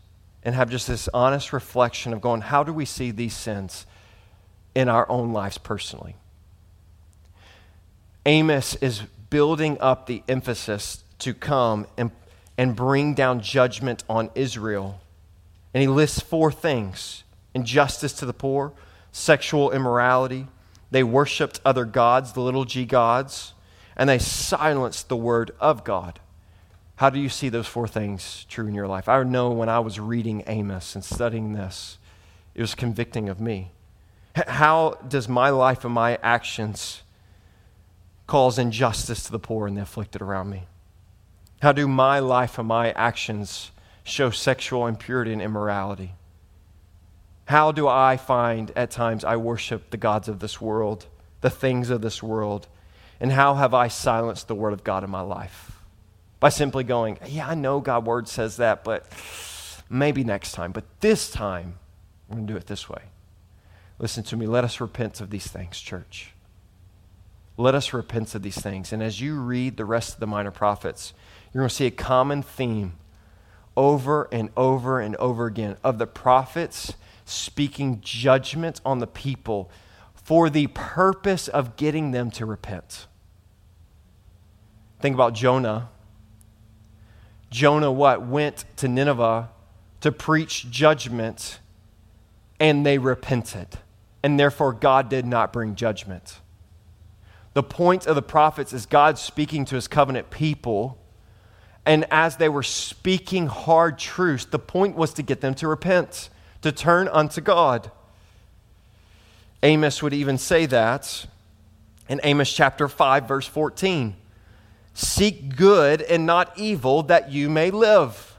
and 0.42 0.52
have 0.56 0.68
just 0.68 0.88
this 0.88 1.08
honest 1.14 1.52
reflection 1.52 2.12
of 2.12 2.20
going, 2.20 2.40
how 2.40 2.64
do 2.64 2.72
we 2.72 2.84
see 2.84 3.12
these 3.12 3.36
sins 3.36 3.86
in 4.74 4.88
our 4.88 5.08
own 5.08 5.32
lives 5.32 5.58
personally? 5.58 6.16
Amos 8.26 8.74
is 8.80 9.02
building 9.30 9.76
up 9.80 10.06
the 10.06 10.24
emphasis 10.28 11.03
to 11.24 11.34
come 11.34 11.86
and, 11.98 12.10
and 12.56 12.76
bring 12.76 13.14
down 13.14 13.40
judgment 13.40 14.04
on 14.08 14.30
Israel. 14.34 15.00
And 15.72 15.80
he 15.80 15.88
lists 15.88 16.20
four 16.20 16.52
things 16.52 17.24
injustice 17.54 18.12
to 18.14 18.26
the 18.26 18.32
poor, 18.32 18.72
sexual 19.12 19.70
immorality, 19.70 20.48
they 20.90 21.02
worshiped 21.02 21.60
other 21.64 21.84
gods, 21.84 22.32
the 22.32 22.40
little 22.40 22.64
g 22.64 22.84
gods, 22.84 23.54
and 23.96 24.08
they 24.08 24.18
silenced 24.18 25.08
the 25.08 25.16
word 25.16 25.52
of 25.58 25.82
God. 25.82 26.20
How 26.96 27.10
do 27.10 27.18
you 27.18 27.28
see 27.28 27.48
those 27.48 27.66
four 27.66 27.88
things 27.88 28.46
true 28.48 28.68
in 28.68 28.74
your 28.74 28.86
life? 28.86 29.08
I 29.08 29.20
know 29.24 29.50
when 29.50 29.68
I 29.68 29.80
was 29.80 29.98
reading 29.98 30.44
Amos 30.46 30.94
and 30.94 31.04
studying 31.04 31.52
this, 31.52 31.98
it 32.54 32.60
was 32.60 32.74
convicting 32.74 33.28
of 33.28 33.40
me. 33.40 33.72
How 34.36 34.98
does 35.08 35.28
my 35.28 35.50
life 35.50 35.84
and 35.84 35.94
my 35.94 36.18
actions 36.22 37.02
cause 38.26 38.58
injustice 38.58 39.24
to 39.24 39.32
the 39.32 39.38
poor 39.38 39.66
and 39.66 39.76
the 39.76 39.82
afflicted 39.82 40.22
around 40.22 40.50
me? 40.50 40.64
How 41.64 41.72
do 41.72 41.88
my 41.88 42.18
life 42.18 42.58
and 42.58 42.68
my 42.68 42.92
actions 42.92 43.70
show 44.02 44.28
sexual 44.28 44.86
impurity 44.86 45.32
and 45.32 45.40
immorality? 45.40 46.12
How 47.46 47.72
do 47.72 47.88
I 47.88 48.18
find 48.18 48.70
at 48.76 48.90
times 48.90 49.24
I 49.24 49.36
worship 49.36 49.88
the 49.88 49.96
gods 49.96 50.28
of 50.28 50.40
this 50.40 50.60
world, 50.60 51.06
the 51.40 51.48
things 51.48 51.88
of 51.88 52.02
this 52.02 52.22
world? 52.22 52.68
And 53.18 53.32
how 53.32 53.54
have 53.54 53.72
I 53.72 53.88
silenced 53.88 54.46
the 54.46 54.54
word 54.54 54.74
of 54.74 54.84
God 54.84 55.04
in 55.04 55.10
my 55.10 55.22
life? 55.22 55.80
By 56.38 56.50
simply 56.50 56.84
going, 56.84 57.18
yeah, 57.26 57.48
I 57.48 57.54
know 57.54 57.80
God's 57.80 58.06
word 58.06 58.28
says 58.28 58.58
that, 58.58 58.84
but 58.84 59.06
maybe 59.88 60.22
next 60.22 60.52
time. 60.52 60.70
But 60.70 60.84
this 61.00 61.30
time, 61.30 61.78
we're 62.28 62.36
going 62.36 62.46
to 62.46 62.52
do 62.52 62.58
it 62.58 62.66
this 62.66 62.90
way. 62.90 63.04
Listen 63.98 64.22
to 64.24 64.36
me. 64.36 64.46
Let 64.46 64.64
us 64.64 64.82
repent 64.82 65.22
of 65.22 65.30
these 65.30 65.46
things, 65.46 65.80
church. 65.80 66.34
Let 67.56 67.74
us 67.74 67.94
repent 67.94 68.34
of 68.34 68.42
these 68.42 68.60
things. 68.60 68.92
And 68.92 69.02
as 69.02 69.18
you 69.18 69.40
read 69.40 69.78
the 69.78 69.86
rest 69.86 70.12
of 70.12 70.20
the 70.20 70.26
minor 70.26 70.50
prophets, 70.50 71.14
you're 71.54 71.62
going 71.62 71.68
to 71.68 71.74
see 71.74 71.86
a 71.86 71.92
common 71.92 72.42
theme 72.42 72.94
over 73.76 74.28
and 74.32 74.50
over 74.56 75.00
and 75.00 75.16
over 75.16 75.46
again 75.46 75.76
of 75.82 75.98
the 75.98 76.06
prophets 76.06 76.94
speaking 77.24 78.00
judgment 78.02 78.80
on 78.84 78.98
the 78.98 79.06
people 79.06 79.70
for 80.12 80.50
the 80.50 80.66
purpose 80.68 81.48
of 81.48 81.76
getting 81.76 82.10
them 82.10 82.30
to 82.32 82.44
repent. 82.44 83.06
Think 85.00 85.14
about 85.14 85.34
Jonah. 85.34 85.90
Jonah 87.50 87.92
what 87.92 88.26
went 88.26 88.64
to 88.76 88.88
Nineveh 88.88 89.50
to 90.00 90.10
preach 90.10 90.70
judgment 90.70 91.60
and 92.58 92.84
they 92.84 92.98
repented. 92.98 93.68
And 94.22 94.40
therefore 94.40 94.72
God 94.72 95.08
did 95.08 95.26
not 95.26 95.52
bring 95.52 95.74
judgment. 95.74 96.40
The 97.52 97.62
point 97.62 98.06
of 98.06 98.16
the 98.16 98.22
prophets 98.22 98.72
is 98.72 98.86
God 98.86 99.18
speaking 99.18 99.64
to 99.66 99.76
his 99.76 99.86
covenant 99.86 100.30
people. 100.30 100.98
And 101.86 102.06
as 102.10 102.36
they 102.36 102.48
were 102.48 102.62
speaking 102.62 103.46
hard 103.46 103.98
truths, 103.98 104.46
the 104.46 104.58
point 104.58 104.96
was 104.96 105.14
to 105.14 105.22
get 105.22 105.40
them 105.40 105.54
to 105.56 105.68
repent, 105.68 106.30
to 106.62 106.72
turn 106.72 107.08
unto 107.08 107.40
God. 107.40 107.90
Amos 109.62 110.02
would 110.02 110.14
even 110.14 110.38
say 110.38 110.66
that 110.66 111.26
in 112.08 112.20
Amos 112.22 112.52
chapter 112.52 112.88
5, 112.88 113.28
verse 113.28 113.46
14 113.46 114.16
Seek 114.96 115.56
good 115.56 116.02
and 116.02 116.24
not 116.24 116.56
evil, 116.56 117.02
that 117.04 117.32
you 117.32 117.50
may 117.50 117.72
live. 117.72 118.38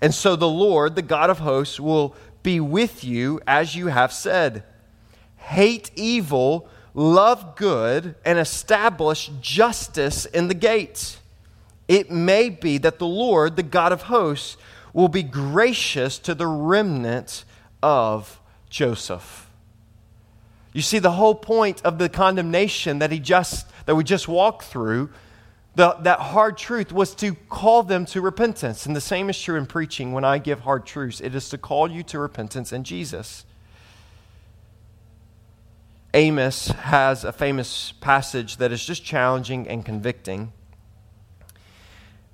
And 0.00 0.14
so 0.14 0.36
the 0.36 0.48
Lord, 0.48 0.94
the 0.94 1.02
God 1.02 1.28
of 1.28 1.40
hosts, 1.40 1.78
will 1.78 2.14
be 2.42 2.60
with 2.60 3.04
you 3.04 3.40
as 3.46 3.76
you 3.76 3.88
have 3.88 4.12
said. 4.12 4.62
Hate 5.36 5.90
evil, 5.96 6.68
love 6.94 7.56
good, 7.56 8.14
and 8.24 8.38
establish 8.38 9.30
justice 9.42 10.24
in 10.24 10.48
the 10.48 10.54
gates. 10.54 11.18
It 11.88 12.10
may 12.10 12.50
be 12.50 12.78
that 12.78 12.98
the 12.98 13.06
Lord, 13.06 13.56
the 13.56 13.62
God 13.62 13.92
of 13.92 14.02
hosts, 14.02 14.56
will 14.92 15.08
be 15.08 15.22
gracious 15.22 16.18
to 16.20 16.34
the 16.34 16.46
remnant 16.46 17.44
of 17.82 18.40
Joseph. 18.68 19.48
You 20.72 20.82
see, 20.82 20.98
the 20.98 21.12
whole 21.12 21.34
point 21.34 21.82
of 21.82 21.98
the 21.98 22.08
condemnation 22.08 22.98
that 22.98 23.10
he 23.10 23.18
just 23.18 23.66
that 23.86 23.94
we 23.94 24.04
just 24.04 24.28
walked 24.28 24.64
through, 24.64 25.08
the, 25.74 25.96
that 26.00 26.18
hard 26.18 26.58
truth 26.58 26.92
was 26.92 27.14
to 27.14 27.34
call 27.48 27.82
them 27.82 28.04
to 28.04 28.20
repentance. 28.20 28.84
And 28.84 28.94
the 28.94 29.00
same 29.00 29.30
is 29.30 29.40
true 29.40 29.56
in 29.56 29.64
preaching 29.64 30.12
when 30.12 30.24
I 30.24 30.36
give 30.36 30.60
hard 30.60 30.84
truths. 30.84 31.22
It 31.22 31.34
is 31.34 31.48
to 31.48 31.58
call 31.58 31.90
you 31.90 32.02
to 32.02 32.18
repentance 32.18 32.70
in 32.70 32.84
Jesus. 32.84 33.46
Amos 36.12 36.68
has 36.68 37.24
a 37.24 37.32
famous 37.32 37.92
passage 37.92 38.58
that 38.58 38.72
is 38.72 38.84
just 38.84 39.04
challenging 39.04 39.66
and 39.66 39.86
convicting. 39.86 40.52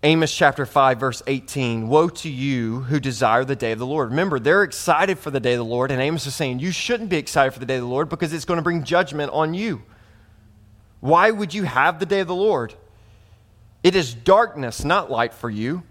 Amos 0.05 0.37
chapter 0.37 0.67
5, 0.67 1.01
verse 1.01 1.23
18 1.27 1.89
Woe 1.89 2.11
to 2.11 2.29
you 2.29 2.81
who 2.81 3.01
desire 3.01 3.43
the 3.43 3.57
day 3.57 3.73
of 3.73 3.79
the 3.79 3.87
Lord. 3.87 4.11
Remember, 4.11 4.39
they're 4.39 4.63
excited 4.63 5.19
for 5.19 5.31
the 5.31 5.41
day 5.41 5.55
of 5.55 5.59
the 5.59 5.65
Lord, 5.65 5.91
and 5.91 5.99
Amos 5.99 6.27
is 6.27 6.35
saying, 6.35 6.59
You 6.59 6.73
shouldn't 6.73 7.09
be 7.09 7.17
excited 7.17 7.53
for 7.53 7.59
the 7.59 7.65
day 7.65 7.77
of 7.77 7.81
the 7.81 7.89
Lord 7.89 8.11
because 8.11 8.35
it's 8.35 8.45
going 8.45 8.59
to 8.59 8.63
bring 8.63 8.85
judgment 8.85 9.33
on 9.33 9.55
you. 9.55 9.81
Why 11.01 11.31
would 11.31 11.55
you 11.55 11.63
have 11.63 12.01
the 12.01 12.07
day 12.07 12.21
of 12.21 12.27
the 12.27 12.35
Lord? 12.35 12.75
It 13.83 13.97
is 13.97 14.13
darkness, 14.13 14.85
not 14.85 15.11
light 15.11 15.33
for 15.33 15.49
you. 15.49 15.85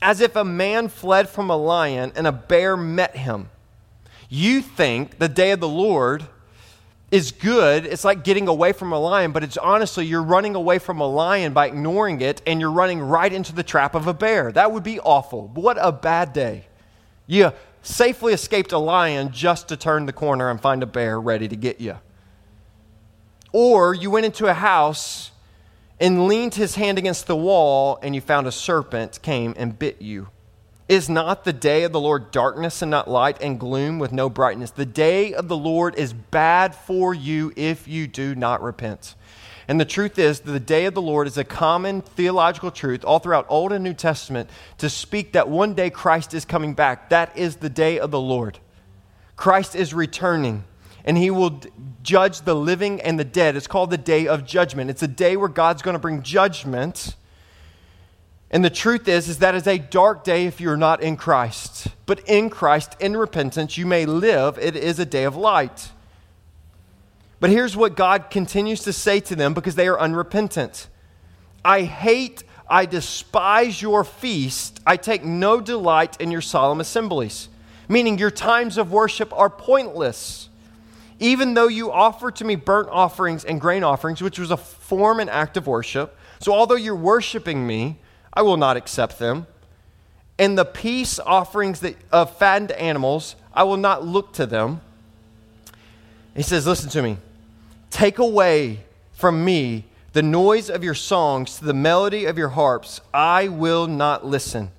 As 0.00 0.20
if 0.20 0.36
a 0.36 0.44
man 0.44 0.86
fled 0.88 1.28
from 1.28 1.50
a 1.50 1.56
lion 1.56 2.12
and 2.14 2.28
a 2.28 2.32
bear 2.32 2.76
met 2.76 3.16
him. 3.16 3.50
You 4.28 4.62
think 4.62 5.18
the 5.18 5.28
day 5.28 5.50
of 5.50 5.58
the 5.58 5.68
Lord 5.68 6.24
is 7.10 7.32
good. 7.32 7.86
It's 7.86 8.04
like 8.04 8.22
getting 8.22 8.46
away 8.48 8.72
from 8.72 8.92
a 8.92 8.98
lion, 8.98 9.32
but 9.32 9.42
it's 9.42 9.56
honestly, 9.56 10.06
you're 10.06 10.22
running 10.22 10.54
away 10.54 10.78
from 10.78 11.00
a 11.00 11.06
lion 11.06 11.52
by 11.52 11.66
ignoring 11.66 12.20
it, 12.20 12.40
and 12.46 12.60
you're 12.60 12.70
running 12.70 13.00
right 13.00 13.32
into 13.32 13.52
the 13.54 13.62
trap 13.62 13.94
of 13.94 14.06
a 14.06 14.14
bear. 14.14 14.52
That 14.52 14.72
would 14.72 14.84
be 14.84 15.00
awful. 15.00 15.48
What 15.48 15.76
a 15.80 15.92
bad 15.92 16.32
day. 16.32 16.66
You 17.26 17.52
safely 17.82 18.32
escaped 18.32 18.72
a 18.72 18.78
lion 18.78 19.32
just 19.32 19.68
to 19.68 19.76
turn 19.76 20.06
the 20.06 20.12
corner 20.12 20.50
and 20.50 20.60
find 20.60 20.82
a 20.82 20.86
bear 20.86 21.20
ready 21.20 21.48
to 21.48 21.56
get 21.56 21.80
you. 21.80 21.98
Or 23.52 23.94
you 23.94 24.10
went 24.10 24.26
into 24.26 24.46
a 24.46 24.54
house 24.54 25.32
and 25.98 26.28
leaned 26.28 26.54
his 26.54 26.76
hand 26.76 26.98
against 26.98 27.26
the 27.26 27.36
wall, 27.36 27.98
and 28.02 28.14
you 28.14 28.20
found 28.20 28.46
a 28.46 28.52
serpent 28.52 29.20
came 29.22 29.54
and 29.56 29.78
bit 29.78 30.00
you. 30.00 30.28
Is 30.90 31.08
not 31.08 31.44
the 31.44 31.52
day 31.52 31.84
of 31.84 31.92
the 31.92 32.00
Lord 32.00 32.32
darkness 32.32 32.82
and 32.82 32.90
not 32.90 33.08
light 33.08 33.40
and 33.40 33.60
gloom 33.60 34.00
with 34.00 34.10
no 34.10 34.28
brightness? 34.28 34.72
The 34.72 34.84
day 34.84 35.32
of 35.32 35.46
the 35.46 35.56
Lord 35.56 35.94
is 35.94 36.12
bad 36.12 36.74
for 36.74 37.14
you 37.14 37.52
if 37.54 37.86
you 37.86 38.08
do 38.08 38.34
not 38.34 38.60
repent. 38.60 39.14
And 39.68 39.80
the 39.80 39.84
truth 39.84 40.18
is, 40.18 40.40
the 40.40 40.58
day 40.58 40.86
of 40.86 40.94
the 40.94 41.00
Lord 41.00 41.28
is 41.28 41.38
a 41.38 41.44
common 41.44 42.00
theological 42.00 42.72
truth 42.72 43.04
all 43.04 43.20
throughout 43.20 43.46
Old 43.48 43.70
and 43.70 43.84
New 43.84 43.94
Testament 43.94 44.50
to 44.78 44.90
speak 44.90 45.34
that 45.34 45.48
one 45.48 45.74
day 45.74 45.90
Christ 45.90 46.34
is 46.34 46.44
coming 46.44 46.74
back. 46.74 47.10
That 47.10 47.38
is 47.38 47.58
the 47.58 47.70
day 47.70 48.00
of 48.00 48.10
the 48.10 48.18
Lord. 48.18 48.58
Christ 49.36 49.76
is 49.76 49.94
returning, 49.94 50.64
and 51.04 51.16
he 51.16 51.30
will 51.30 51.60
judge 52.02 52.40
the 52.40 52.56
living 52.56 53.00
and 53.00 53.16
the 53.16 53.24
dead. 53.24 53.54
It's 53.54 53.68
called 53.68 53.90
the 53.90 53.96
day 53.96 54.26
of 54.26 54.44
judgment. 54.44 54.90
It's 54.90 55.04
a 55.04 55.06
day 55.06 55.36
where 55.36 55.48
God's 55.48 55.82
going 55.82 55.94
to 55.94 56.00
bring 56.00 56.24
judgment 56.24 57.14
and 58.50 58.64
the 58.64 58.70
truth 58.70 59.06
is, 59.06 59.28
is 59.28 59.38
that 59.38 59.54
is 59.54 59.66
a 59.66 59.78
dark 59.78 60.24
day 60.24 60.46
if 60.46 60.60
you're 60.60 60.76
not 60.76 61.02
in 61.02 61.16
Christ. 61.16 61.86
But 62.06 62.28
in 62.28 62.50
Christ, 62.50 62.96
in 62.98 63.16
repentance, 63.16 63.78
you 63.78 63.86
may 63.86 64.06
live. 64.06 64.58
It 64.58 64.74
is 64.74 64.98
a 64.98 65.06
day 65.06 65.24
of 65.24 65.36
light. 65.36 65.90
But 67.38 67.50
here's 67.50 67.76
what 67.76 67.96
God 67.96 68.28
continues 68.28 68.82
to 68.82 68.92
say 68.92 69.20
to 69.20 69.36
them 69.36 69.54
because 69.54 69.74
they 69.74 69.88
are 69.88 69.98
unrepentant 69.98 70.88
I 71.62 71.82
hate, 71.82 72.42
I 72.68 72.86
despise 72.86 73.82
your 73.82 74.02
feast. 74.02 74.80
I 74.86 74.96
take 74.96 75.22
no 75.22 75.60
delight 75.60 76.18
in 76.20 76.30
your 76.30 76.40
solemn 76.40 76.80
assemblies. 76.80 77.50
Meaning, 77.86 78.16
your 78.16 78.30
times 78.30 78.78
of 78.78 78.92
worship 78.92 79.30
are 79.34 79.50
pointless. 79.50 80.48
Even 81.18 81.52
though 81.52 81.68
you 81.68 81.92
offer 81.92 82.30
to 82.30 82.44
me 82.44 82.56
burnt 82.56 82.88
offerings 82.88 83.44
and 83.44 83.60
grain 83.60 83.84
offerings, 83.84 84.22
which 84.22 84.38
was 84.38 84.50
a 84.50 84.56
form 84.56 85.20
and 85.20 85.28
act 85.28 85.58
of 85.58 85.66
worship. 85.66 86.16
So, 86.38 86.54
although 86.54 86.76
you're 86.76 86.96
worshiping 86.96 87.66
me, 87.66 87.98
I 88.32 88.42
will 88.42 88.56
not 88.56 88.76
accept 88.76 89.18
them. 89.18 89.46
And 90.38 90.56
the 90.56 90.64
peace 90.64 91.18
offerings 91.18 91.80
that, 91.80 91.96
of 92.10 92.36
fattened 92.36 92.72
animals, 92.72 93.36
I 93.52 93.64
will 93.64 93.76
not 93.76 94.06
look 94.06 94.32
to 94.34 94.46
them. 94.46 94.80
He 96.34 96.42
says, 96.42 96.66
Listen 96.66 96.88
to 96.90 97.02
me. 97.02 97.18
Take 97.90 98.18
away 98.18 98.80
from 99.12 99.44
me 99.44 99.84
the 100.12 100.22
noise 100.22 100.70
of 100.70 100.82
your 100.82 100.94
songs 100.94 101.58
to 101.58 101.64
the 101.64 101.74
melody 101.74 102.24
of 102.24 102.38
your 102.38 102.48
harps. 102.50 103.00
I 103.12 103.48
will 103.48 103.86
not 103.86 104.24
listen. 104.24 104.70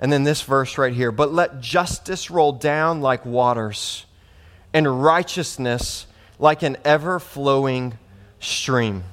And 0.00 0.12
then 0.12 0.24
this 0.24 0.42
verse 0.42 0.78
right 0.78 0.92
here 0.92 1.10
but 1.12 1.32
let 1.32 1.60
justice 1.60 2.30
roll 2.30 2.52
down 2.52 3.00
like 3.00 3.26
waters, 3.26 4.06
and 4.72 5.02
righteousness 5.02 6.06
like 6.38 6.62
an 6.62 6.76
ever 6.84 7.18
flowing 7.18 7.98
stream. 8.40 9.04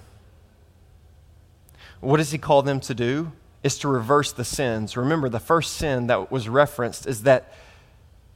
What 1.99 2.17
does 2.17 2.31
he 2.31 2.37
call 2.37 2.61
them 2.61 2.79
to 2.81 2.93
do? 2.93 3.31
Is 3.65 3.79
to 3.79 3.87
reverse 3.87 4.31
the 4.31 4.45
sins. 4.45 4.95
Remember, 4.95 5.27
the 5.27 5.39
first 5.39 5.73
sin 5.73 6.05
that 6.05 6.31
was 6.31 6.47
referenced 6.47 7.07
is 7.07 7.23
that 7.23 7.51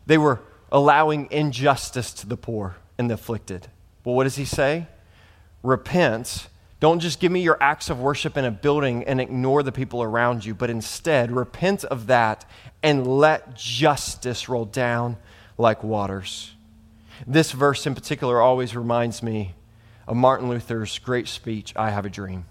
they 0.08 0.18
were 0.18 0.39
allowing 0.72 1.28
injustice 1.30 2.12
to 2.13 2.26
the 2.26 2.36
poor 2.36 2.78
and 2.98 3.12
the 3.12 3.13
afflicted. 3.13 3.68
Well, 4.04 4.15
what 4.15 4.24
does 4.24 4.38
he 4.38 4.46
say? 4.46 4.88
Repent. 5.62 6.48
Don't 6.80 7.00
just 7.00 7.20
give 7.20 7.32
me 7.32 7.44
your 7.44 7.62
acts 7.62 7.92
of 7.92 8.00
worship 8.00 8.38
in 8.38 8.46
a 8.46 8.50
building 8.50 9.04
and 9.04 9.22
ignore 9.22 9.62
the 9.62 9.72
people 9.72 10.02
around 10.02 10.46
you, 10.46 10.56
but 10.56 10.72
instead 10.72 11.32
repent 11.32 11.84
of 11.84 12.08
that 12.08 12.44
and 12.82 13.06
let 13.06 13.56
justice 13.56 14.50
roll 14.50 14.65
down 14.65 15.15
like 15.60 15.84
waters. 15.84 16.56
This 17.28 17.52
verse 17.52 17.86
in 17.86 17.94
particular 17.94 18.42
always 18.42 18.76
reminds 18.76 19.22
me 19.22 19.54
of 20.08 20.15
Martin 20.15 20.50
Luther's 20.50 20.98
great 20.98 21.28
speech, 21.28 21.72
I 21.76 21.92
Have 21.92 22.08
a 22.08 22.10
Dream 22.10 22.46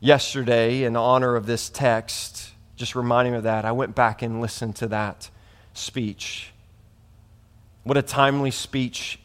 yesterday 0.00 0.84
in 0.84 0.96
honor 0.96 1.36
of 1.36 1.46
this 1.46 1.68
text, 1.68 2.52
just 2.76 2.94
reminding 2.94 3.32
me 3.32 3.38
of 3.38 3.44
that, 3.44 3.64
I 3.64 3.72
went 3.72 3.94
back 3.94 4.22
and 4.22 4.40
listened 4.40 4.76
to 4.76 4.88
that 4.88 5.30
speech. 5.74 6.52
What 7.84 7.96
a 7.96 8.02
timely 8.02 8.50
speech 8.50 9.18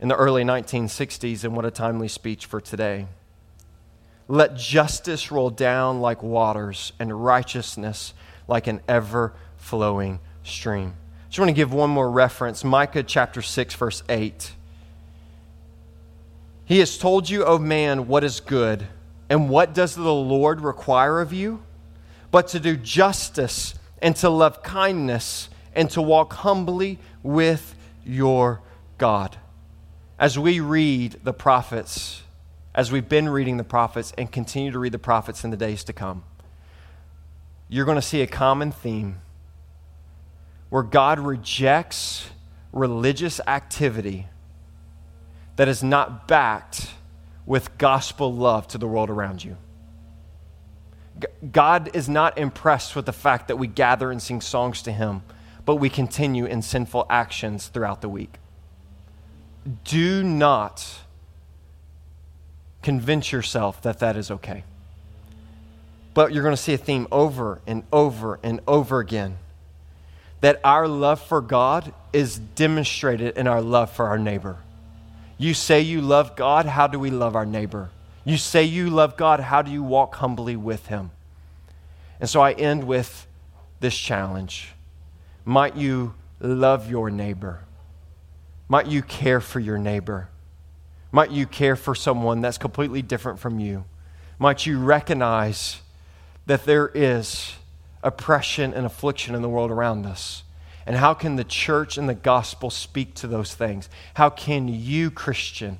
in 0.00 0.08
the 0.08 0.16
early 0.16 0.42
1960s, 0.42 1.44
and 1.44 1.54
what 1.54 1.64
a 1.64 1.70
timely 1.70 2.08
speech 2.08 2.46
for 2.46 2.60
today. 2.60 3.06
Let 4.28 4.56
justice 4.56 5.30
roll 5.30 5.50
down 5.50 6.00
like 6.00 6.22
waters, 6.22 6.92
and 6.98 7.24
righteousness 7.24 8.14
like 8.48 8.66
an 8.66 8.80
ever 8.88 9.34
flowing 9.56 10.20
stream. 10.42 10.94
I 11.26 11.28
just 11.28 11.38
want 11.38 11.50
to 11.50 11.54
give 11.54 11.72
one 11.72 11.90
more 11.90 12.10
reference 12.10 12.64
Micah 12.64 13.02
chapter 13.02 13.42
6, 13.42 13.74
verse 13.74 14.02
8. 14.08 14.52
He 16.64 16.78
has 16.78 16.96
told 16.96 17.28
you, 17.28 17.44
O 17.44 17.58
man, 17.58 18.08
what 18.08 18.24
is 18.24 18.40
good 18.40 18.86
and 19.30 19.48
what 19.48 19.72
does 19.72 19.94
the 19.94 20.12
Lord 20.12 20.60
require 20.60 21.20
of 21.20 21.32
you? 21.32 21.62
But 22.32 22.48
to 22.48 22.60
do 22.60 22.76
justice 22.76 23.74
and 24.02 24.16
to 24.16 24.28
love 24.28 24.62
kindness 24.64 25.48
and 25.72 25.88
to 25.90 26.02
walk 26.02 26.32
humbly 26.32 26.98
with 27.22 27.76
your 28.04 28.60
God. 28.98 29.38
As 30.18 30.36
we 30.36 30.58
read 30.58 31.20
the 31.22 31.32
prophets, 31.32 32.22
as 32.74 32.90
we've 32.90 33.08
been 33.08 33.28
reading 33.28 33.56
the 33.56 33.64
prophets 33.64 34.12
and 34.18 34.30
continue 34.30 34.72
to 34.72 34.78
read 34.80 34.92
the 34.92 34.98
prophets 34.98 35.44
in 35.44 35.50
the 35.50 35.56
days 35.56 35.84
to 35.84 35.92
come, 35.92 36.24
you're 37.68 37.84
going 37.84 37.96
to 37.96 38.02
see 38.02 38.22
a 38.22 38.26
common 38.26 38.72
theme 38.72 39.20
where 40.70 40.82
God 40.82 41.20
rejects 41.20 42.30
religious 42.72 43.40
activity 43.46 44.26
that 45.54 45.68
is 45.68 45.84
not 45.84 46.26
backed 46.26 46.90
with 47.50 47.76
gospel 47.78 48.32
love 48.32 48.68
to 48.68 48.78
the 48.78 48.86
world 48.86 49.10
around 49.10 49.42
you. 49.42 49.56
God 51.50 51.90
is 51.94 52.08
not 52.08 52.38
impressed 52.38 52.94
with 52.94 53.06
the 53.06 53.12
fact 53.12 53.48
that 53.48 53.56
we 53.56 53.66
gather 53.66 54.12
and 54.12 54.22
sing 54.22 54.40
songs 54.40 54.82
to 54.82 54.92
Him, 54.92 55.22
but 55.64 55.74
we 55.74 55.90
continue 55.90 56.44
in 56.44 56.62
sinful 56.62 57.06
actions 57.10 57.66
throughout 57.66 58.02
the 58.02 58.08
week. 58.08 58.34
Do 59.82 60.22
not 60.22 61.00
convince 62.82 63.32
yourself 63.32 63.82
that 63.82 63.98
that 63.98 64.16
is 64.16 64.30
okay. 64.30 64.62
But 66.14 66.32
you're 66.32 66.44
going 66.44 66.54
to 66.54 66.62
see 66.62 66.74
a 66.74 66.78
theme 66.78 67.08
over 67.10 67.60
and 67.66 67.82
over 67.92 68.38
and 68.44 68.60
over 68.68 69.00
again 69.00 69.38
that 70.40 70.60
our 70.62 70.86
love 70.86 71.20
for 71.20 71.40
God 71.40 71.92
is 72.12 72.38
demonstrated 72.38 73.36
in 73.36 73.48
our 73.48 73.60
love 73.60 73.90
for 73.90 74.06
our 74.06 74.20
neighbor. 74.20 74.58
You 75.40 75.54
say 75.54 75.80
you 75.80 76.02
love 76.02 76.36
God, 76.36 76.66
how 76.66 76.86
do 76.86 76.98
we 76.98 77.08
love 77.10 77.34
our 77.34 77.46
neighbor? 77.46 77.88
You 78.26 78.36
say 78.36 78.64
you 78.64 78.90
love 78.90 79.16
God, 79.16 79.40
how 79.40 79.62
do 79.62 79.70
you 79.70 79.82
walk 79.82 80.16
humbly 80.16 80.54
with 80.54 80.88
him? 80.88 81.12
And 82.20 82.28
so 82.28 82.42
I 82.42 82.52
end 82.52 82.84
with 82.84 83.26
this 83.80 83.96
challenge. 83.96 84.74
Might 85.46 85.76
you 85.76 86.12
love 86.40 86.90
your 86.90 87.08
neighbor? 87.08 87.60
Might 88.68 88.88
you 88.88 89.00
care 89.00 89.40
for 89.40 89.60
your 89.60 89.78
neighbor? 89.78 90.28
Might 91.10 91.30
you 91.30 91.46
care 91.46 91.74
for 91.74 91.94
someone 91.94 92.42
that's 92.42 92.58
completely 92.58 93.00
different 93.00 93.38
from 93.38 93.58
you? 93.58 93.86
Might 94.38 94.66
you 94.66 94.78
recognize 94.78 95.80
that 96.44 96.66
there 96.66 96.90
is 96.92 97.54
oppression 98.02 98.74
and 98.74 98.84
affliction 98.84 99.34
in 99.34 99.40
the 99.40 99.48
world 99.48 99.70
around 99.70 100.04
us? 100.04 100.42
And 100.86 100.96
how 100.96 101.14
can 101.14 101.36
the 101.36 101.44
church 101.44 101.98
and 101.98 102.08
the 102.08 102.14
gospel 102.14 102.70
speak 102.70 103.14
to 103.16 103.26
those 103.26 103.54
things? 103.54 103.88
How 104.14 104.30
can 104.30 104.68
you, 104.68 105.10
Christian, 105.10 105.78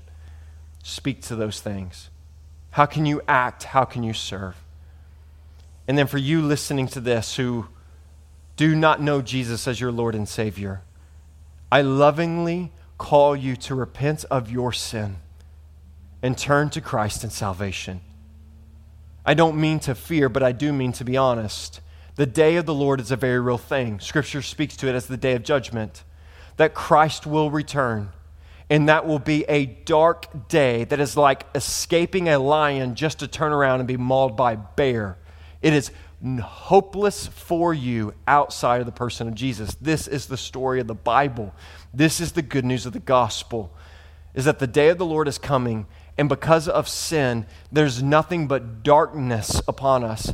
speak 0.82 1.22
to 1.22 1.36
those 1.36 1.60
things? 1.60 2.10
How 2.70 2.86
can 2.86 3.06
you 3.06 3.22
act? 3.26 3.64
How 3.64 3.84
can 3.84 4.02
you 4.02 4.12
serve? 4.12 4.56
And 5.88 5.98
then 5.98 6.06
for 6.06 6.18
you 6.18 6.42
listening 6.42 6.86
to 6.88 7.00
this 7.00 7.36
who 7.36 7.66
do 8.56 8.76
not 8.76 9.00
know 9.00 9.22
Jesus 9.22 9.66
as 9.66 9.80
your 9.80 9.90
Lord 9.90 10.14
and 10.14 10.28
Savior, 10.28 10.82
I 11.72 11.82
lovingly 11.82 12.72
call 12.98 13.34
you 13.34 13.56
to 13.56 13.74
repent 13.74 14.24
of 14.30 14.50
your 14.50 14.72
sin 14.72 15.16
and 16.22 16.36
turn 16.36 16.70
to 16.70 16.80
Christ 16.80 17.24
and 17.24 17.32
salvation. 17.32 18.02
I 19.24 19.34
don't 19.34 19.58
mean 19.58 19.80
to 19.80 19.94
fear, 19.94 20.28
but 20.28 20.42
I 20.42 20.52
do 20.52 20.72
mean 20.72 20.92
to 20.92 21.04
be 21.04 21.16
honest. 21.16 21.80
The 22.16 22.26
day 22.26 22.56
of 22.56 22.66
the 22.66 22.74
Lord 22.74 23.00
is 23.00 23.10
a 23.10 23.16
very 23.16 23.40
real 23.40 23.58
thing. 23.58 24.00
Scripture 24.00 24.42
speaks 24.42 24.76
to 24.78 24.88
it 24.88 24.94
as 24.94 25.06
the 25.06 25.16
day 25.16 25.34
of 25.34 25.42
judgment, 25.42 26.04
that 26.56 26.74
Christ 26.74 27.26
will 27.26 27.50
return. 27.50 28.10
And 28.68 28.88
that 28.88 29.04
will 29.04 29.18
be 29.18 29.44
a 29.48 29.66
dark 29.66 30.48
day 30.48 30.84
that 30.84 31.00
is 31.00 31.16
like 31.16 31.44
escaping 31.56 32.28
a 32.28 32.38
lion 32.38 32.94
just 32.94 33.18
to 33.18 33.26
turn 33.26 33.52
around 33.52 33.80
and 33.80 33.88
be 33.88 33.96
mauled 33.96 34.36
by 34.36 34.52
a 34.52 34.56
bear. 34.56 35.18
It 35.60 35.72
is 35.72 35.90
hopeless 36.40 37.26
for 37.26 37.74
you 37.74 38.14
outside 38.28 38.80
of 38.80 38.86
the 38.86 38.92
person 38.92 39.26
of 39.26 39.34
Jesus. 39.34 39.74
This 39.80 40.06
is 40.06 40.26
the 40.26 40.36
story 40.36 40.80
of 40.80 40.86
the 40.86 40.94
Bible. 40.94 41.54
This 41.92 42.20
is 42.20 42.32
the 42.32 42.42
good 42.42 42.64
news 42.64 42.86
of 42.86 42.92
the 42.92 43.00
gospel. 43.00 43.74
Is 44.34 44.44
that 44.44 44.60
the 44.60 44.66
day 44.66 44.90
of 44.90 44.98
the 44.98 45.06
Lord 45.06 45.26
is 45.26 45.38
coming 45.38 45.86
and 46.16 46.28
because 46.28 46.68
of 46.68 46.88
sin 46.88 47.46
there's 47.72 48.02
nothing 48.02 48.46
but 48.46 48.82
darkness 48.82 49.62
upon 49.66 50.04
us. 50.04 50.32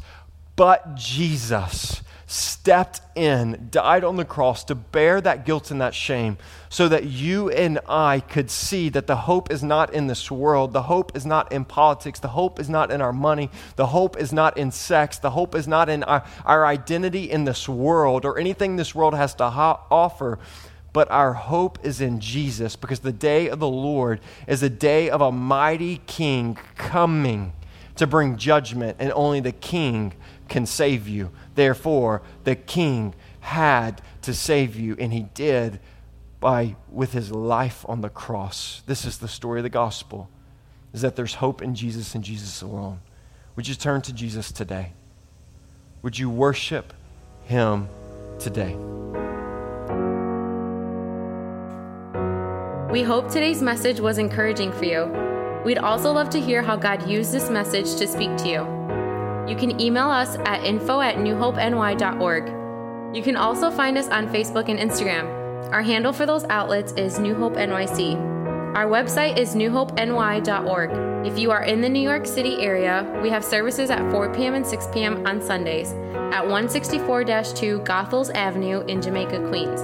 But 0.56 0.94
Jesus 0.94 2.02
stepped 2.26 3.00
in, 3.14 3.68
died 3.70 4.02
on 4.02 4.16
the 4.16 4.24
cross 4.24 4.64
to 4.64 4.74
bear 4.74 5.20
that 5.20 5.46
guilt 5.46 5.70
and 5.70 5.80
that 5.80 5.94
shame 5.94 6.36
so 6.68 6.88
that 6.88 7.04
you 7.04 7.48
and 7.50 7.78
I 7.88 8.20
could 8.20 8.50
see 8.50 8.88
that 8.88 9.06
the 9.06 9.16
hope 9.16 9.52
is 9.52 9.62
not 9.62 9.94
in 9.94 10.08
this 10.08 10.28
world. 10.30 10.72
The 10.72 10.82
hope 10.82 11.16
is 11.16 11.24
not 11.24 11.52
in 11.52 11.64
politics. 11.64 12.18
The 12.18 12.28
hope 12.28 12.58
is 12.58 12.68
not 12.68 12.90
in 12.90 13.00
our 13.00 13.12
money. 13.12 13.50
The 13.76 13.86
hope 13.86 14.16
is 14.16 14.32
not 14.32 14.58
in 14.58 14.72
sex. 14.72 15.18
The 15.18 15.30
hope 15.30 15.54
is 15.54 15.68
not 15.68 15.88
in 15.88 16.02
our, 16.02 16.24
our 16.44 16.66
identity 16.66 17.30
in 17.30 17.44
this 17.44 17.68
world 17.68 18.24
or 18.24 18.38
anything 18.38 18.74
this 18.74 18.94
world 18.94 19.14
has 19.14 19.34
to 19.34 19.50
ho- 19.50 19.80
offer. 19.90 20.40
But 20.92 21.10
our 21.10 21.34
hope 21.34 21.78
is 21.84 22.00
in 22.00 22.18
Jesus 22.20 22.74
because 22.74 23.00
the 23.00 23.12
day 23.12 23.48
of 23.48 23.60
the 23.60 23.68
Lord 23.68 24.18
is 24.48 24.62
a 24.62 24.70
day 24.70 25.10
of 25.10 25.20
a 25.20 25.30
mighty 25.30 25.98
king 26.06 26.58
coming 26.76 27.52
to 27.96 28.06
bring 28.06 28.36
judgment, 28.36 28.96
and 28.98 29.12
only 29.12 29.40
the 29.40 29.52
king 29.52 30.12
can 30.48 30.66
save 30.66 31.08
you. 31.08 31.30
Therefore, 31.54 32.22
the 32.44 32.54
king 32.54 33.14
had 33.40 34.00
to 34.22 34.34
save 34.34 34.76
you, 34.76 34.96
and 34.98 35.12
he 35.12 35.22
did 35.34 35.80
by 36.40 36.76
with 36.90 37.12
his 37.12 37.32
life 37.32 37.84
on 37.88 38.02
the 38.02 38.08
cross. 38.08 38.82
This 38.86 39.04
is 39.04 39.18
the 39.18 39.28
story 39.28 39.60
of 39.60 39.64
the 39.64 39.70
gospel. 39.70 40.28
Is 40.92 41.02
that 41.02 41.16
there's 41.16 41.34
hope 41.34 41.62
in 41.62 41.74
Jesus 41.74 42.14
and 42.14 42.22
Jesus 42.22 42.62
alone. 42.62 43.00
Would 43.56 43.68
you 43.68 43.74
turn 43.74 44.02
to 44.02 44.12
Jesus 44.12 44.52
today? 44.52 44.92
Would 46.02 46.18
you 46.18 46.30
worship 46.30 46.92
him 47.44 47.88
today? 48.38 48.76
We 52.90 53.02
hope 53.02 53.28
today's 53.28 53.62
message 53.62 54.00
was 54.00 54.18
encouraging 54.18 54.72
for 54.72 54.84
you. 54.84 55.35
We'd 55.66 55.78
also 55.78 56.12
love 56.12 56.30
to 56.30 56.40
hear 56.40 56.62
how 56.62 56.76
God 56.76 57.10
used 57.10 57.32
this 57.32 57.50
message 57.50 57.96
to 57.96 58.06
speak 58.06 58.36
to 58.36 58.48
you. 58.48 58.60
You 59.50 59.56
can 59.56 59.80
email 59.80 60.08
us 60.08 60.36
at 60.44 60.64
info 60.64 61.00
at 61.00 61.16
newhopeny.org. 61.16 63.16
You 63.16 63.20
can 63.20 63.34
also 63.34 63.72
find 63.72 63.98
us 63.98 64.06
on 64.06 64.28
Facebook 64.28 64.68
and 64.68 64.78
Instagram. 64.78 65.26
Our 65.72 65.82
handle 65.82 66.12
for 66.12 66.24
those 66.24 66.44
outlets 66.44 66.92
is 66.92 67.18
New 67.18 67.34
Hope 67.34 67.54
NYC. 67.54 68.14
Our 68.76 68.86
website 68.86 69.38
is 69.38 69.56
newhopeny.org. 69.56 71.26
If 71.26 71.36
you 71.36 71.50
are 71.50 71.64
in 71.64 71.80
the 71.80 71.88
New 71.88 72.02
York 72.02 72.26
City 72.26 72.60
area, 72.60 73.04
we 73.20 73.28
have 73.30 73.44
services 73.44 73.90
at 73.90 74.08
4 74.12 74.32
p.m. 74.34 74.54
and 74.54 74.64
6 74.64 74.86
p.m. 74.92 75.26
on 75.26 75.42
Sundays 75.42 75.90
at 76.32 76.46
164 76.46 77.24
2 77.24 77.80
Goethals 77.80 78.32
Avenue 78.32 78.82
in 78.82 79.02
Jamaica, 79.02 79.48
Queens. 79.48 79.80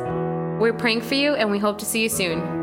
We're 0.60 0.74
praying 0.74 1.00
for 1.00 1.16
you 1.16 1.34
and 1.34 1.50
we 1.50 1.58
hope 1.58 1.78
to 1.78 1.84
see 1.84 2.04
you 2.04 2.08
soon. 2.08 2.61